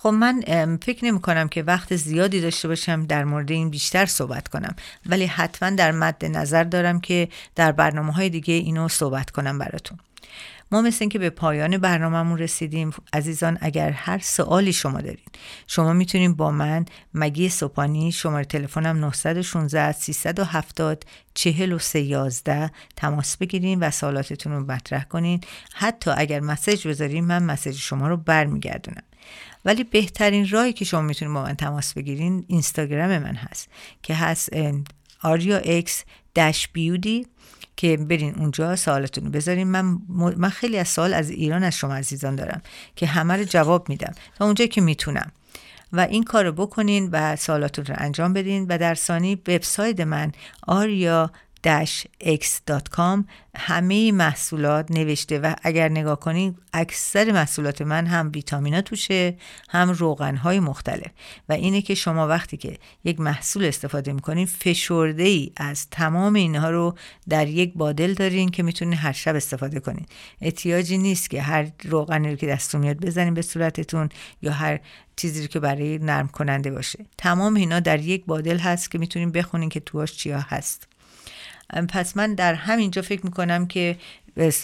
خب 0.00 0.08
من 0.08 0.42
فکر 0.82 1.04
نمی 1.04 1.20
کنم 1.20 1.48
که 1.48 1.62
وقت 1.62 1.96
زیادی 1.96 2.40
داشته 2.40 2.68
باشم 2.68 3.06
در 3.06 3.24
مورد 3.24 3.50
این 3.50 3.70
بیشتر 3.70 4.06
صحبت 4.06 4.48
کنم. 4.48 4.76
ولی 5.06 5.26
حتما 5.26 5.70
در 5.70 5.92
مد 5.92 6.24
نظر 6.24 6.64
دارم 6.64 7.00
که 7.00 7.28
در 7.54 7.72
برنامه 7.72 8.12
های 8.12 8.30
دیگه 8.30 8.54
اینو 8.54 8.88
صحبت 8.88 9.30
کنم 9.30 9.58
براتون. 9.58 9.98
ما 10.72 10.80
مثل 10.82 10.98
اینکه 11.00 11.18
به 11.18 11.30
پایان 11.30 11.78
برنامهمون 11.78 12.38
رسیدیم 12.38 12.90
عزیزان 13.12 13.58
اگر 13.60 13.90
هر 13.90 14.18
سوالی 14.18 14.72
شما 14.72 15.00
دارین 15.00 15.24
شما 15.66 15.92
می‌تونین 15.92 16.34
با 16.34 16.50
من 16.50 16.84
مگی 17.14 17.48
سپانی 17.48 18.12
شماره 18.12 18.44
تلفنم 18.44 18.98
916 18.98 19.92
370 19.92 21.04
4311 21.34 22.70
تماس 22.96 23.36
بگیرین 23.36 23.80
و 23.80 23.90
سوالاتتون 23.90 24.52
رو 24.52 24.72
مطرح 24.72 25.04
کنین. 25.04 25.40
حتی 25.74 26.10
اگر 26.16 26.40
مسج 26.40 26.88
بذارین 26.88 27.24
من 27.24 27.42
مسج 27.42 27.76
شما 27.76 28.08
رو 28.08 28.16
برمیگردونم. 28.16 29.02
ولی 29.68 29.84
بهترین 29.84 30.48
راهی 30.48 30.72
که 30.72 30.84
شما 30.84 31.00
می‌تونید 31.00 31.34
با 31.34 31.42
من 31.42 31.54
تماس 31.54 31.94
بگیرین 31.94 32.44
اینستاگرام 32.48 33.18
من 33.18 33.34
هست 33.34 33.68
که 34.02 34.14
هست 34.14 34.50
آریا 35.22 35.58
اکس 35.58 36.04
داش 36.34 36.68
بیودی 36.68 37.26
که 37.76 37.96
برین 37.96 38.34
اونجا 38.34 38.76
سوالتون 38.76 39.24
رو 39.24 39.30
بذارین. 39.30 39.68
من, 39.68 39.98
من 40.36 40.48
خیلی 40.48 40.78
از 40.78 40.88
سوال 40.88 41.14
از 41.14 41.30
ایران 41.30 41.64
از 41.64 41.74
شما 41.74 41.94
عزیزان 41.94 42.36
دارم 42.36 42.62
که 42.96 43.06
همه 43.06 43.36
رو 43.36 43.44
جواب 43.44 43.88
میدم 43.88 44.12
تا 44.38 44.44
اونجا 44.44 44.66
که 44.66 44.80
می‌تونم. 44.80 45.32
و 45.92 46.00
این 46.00 46.22
کار 46.22 46.44
رو 46.44 46.52
بکنین 46.52 47.08
و 47.12 47.36
سوالاتون 47.36 47.84
رو 47.84 47.94
انجام 47.98 48.32
بدین. 48.32 48.66
و 48.68 48.78
در 48.78 48.94
ثانی 48.94 49.34
وبسایت 49.34 50.00
من 50.00 50.32
آریا 50.66 51.30
x.com 51.66 53.24
همه 53.56 54.12
محصولات 54.12 54.90
نوشته 54.90 55.38
و 55.38 55.54
اگر 55.62 55.88
نگاه 55.88 56.20
کنید 56.20 56.58
اکثر 56.72 57.32
محصولات 57.32 57.82
من 57.82 58.06
هم 58.06 58.30
ویتامینا 58.34 58.80
توشه 58.80 59.36
هم 59.68 59.90
روغن 59.90 60.36
های 60.36 60.60
مختلف. 60.60 61.10
و 61.48 61.52
اینه 61.52 61.82
که 61.82 61.94
شما 61.94 62.28
وقتی 62.28 62.56
که 62.56 62.78
یک 63.04 63.20
محصول 63.20 63.64
استفاده 63.64 64.12
می‌کنین 64.12 64.46
فشرده 64.46 65.22
ای 65.22 65.52
از 65.56 65.90
تمام 65.90 66.34
اینها 66.34 66.70
رو 66.70 66.94
در 67.28 67.48
یک 67.48 67.74
بادل 67.74 68.14
دارین 68.14 68.48
که 68.48 68.62
می‌تونین 68.62 68.94
هر 68.94 69.12
شب 69.12 69.36
استفاده 69.36 69.80
کنین 69.80 70.06
احتیاجی 70.40 70.98
نیست 70.98 71.30
که 71.30 71.42
هر 71.42 71.66
روغنی 71.84 72.30
رو 72.30 72.36
که 72.36 72.46
دستون 72.46 72.80
میاد 72.80 72.96
بزنین 72.96 73.34
به 73.34 73.42
صورتتون 73.42 74.08
یا 74.42 74.52
هر 74.52 74.80
چیزی 75.16 75.42
رو 75.42 75.46
که 75.46 75.60
برای 75.60 75.98
نرم 75.98 76.28
کننده 76.28 76.70
باشه. 76.70 77.06
تمام 77.18 77.54
اینا 77.54 77.80
در 77.80 78.00
یک 78.00 78.24
بادل 78.24 78.58
هست 78.58 78.90
که 78.90 78.98
می‌تونین 78.98 79.32
بخونین 79.32 79.68
که 79.68 79.80
توش 79.80 80.12
چیا 80.12 80.40
هست. 80.40 80.87
پس 81.88 82.16
من 82.16 82.34
در 82.34 82.54
همینجا 82.54 83.02
فکر 83.02 83.24
می‌کنم 83.24 83.66
که 83.66 83.96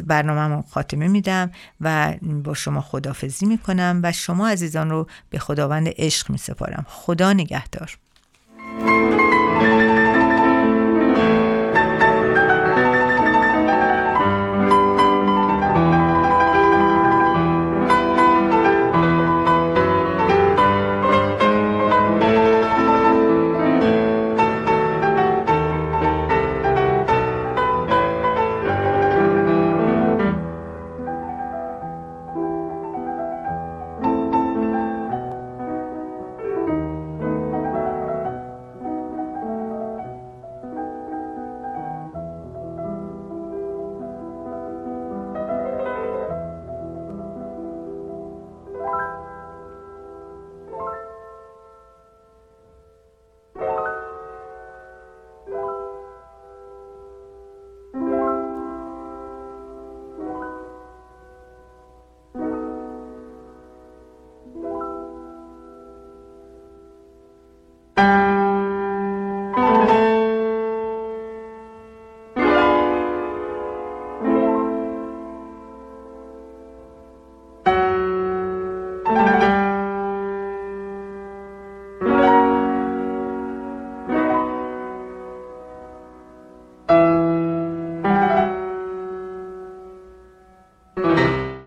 برنامه 0.05 0.65
خاتمه 0.71 1.09
میدم 1.09 1.51
و 1.81 2.15
با 2.23 2.55
شما 2.55 2.81
خدافزی 2.81 3.47
می‌کنم 3.47 4.01
و 4.03 4.13
شما 4.13 4.49
عزیزان 4.49 4.91
رو 4.91 5.07
به 5.31 5.39
خداوند 5.39 5.89
عشق 5.97 6.31
میسپارم. 6.31 6.87
خدا 6.89 7.33
نگهدار. 7.33 7.99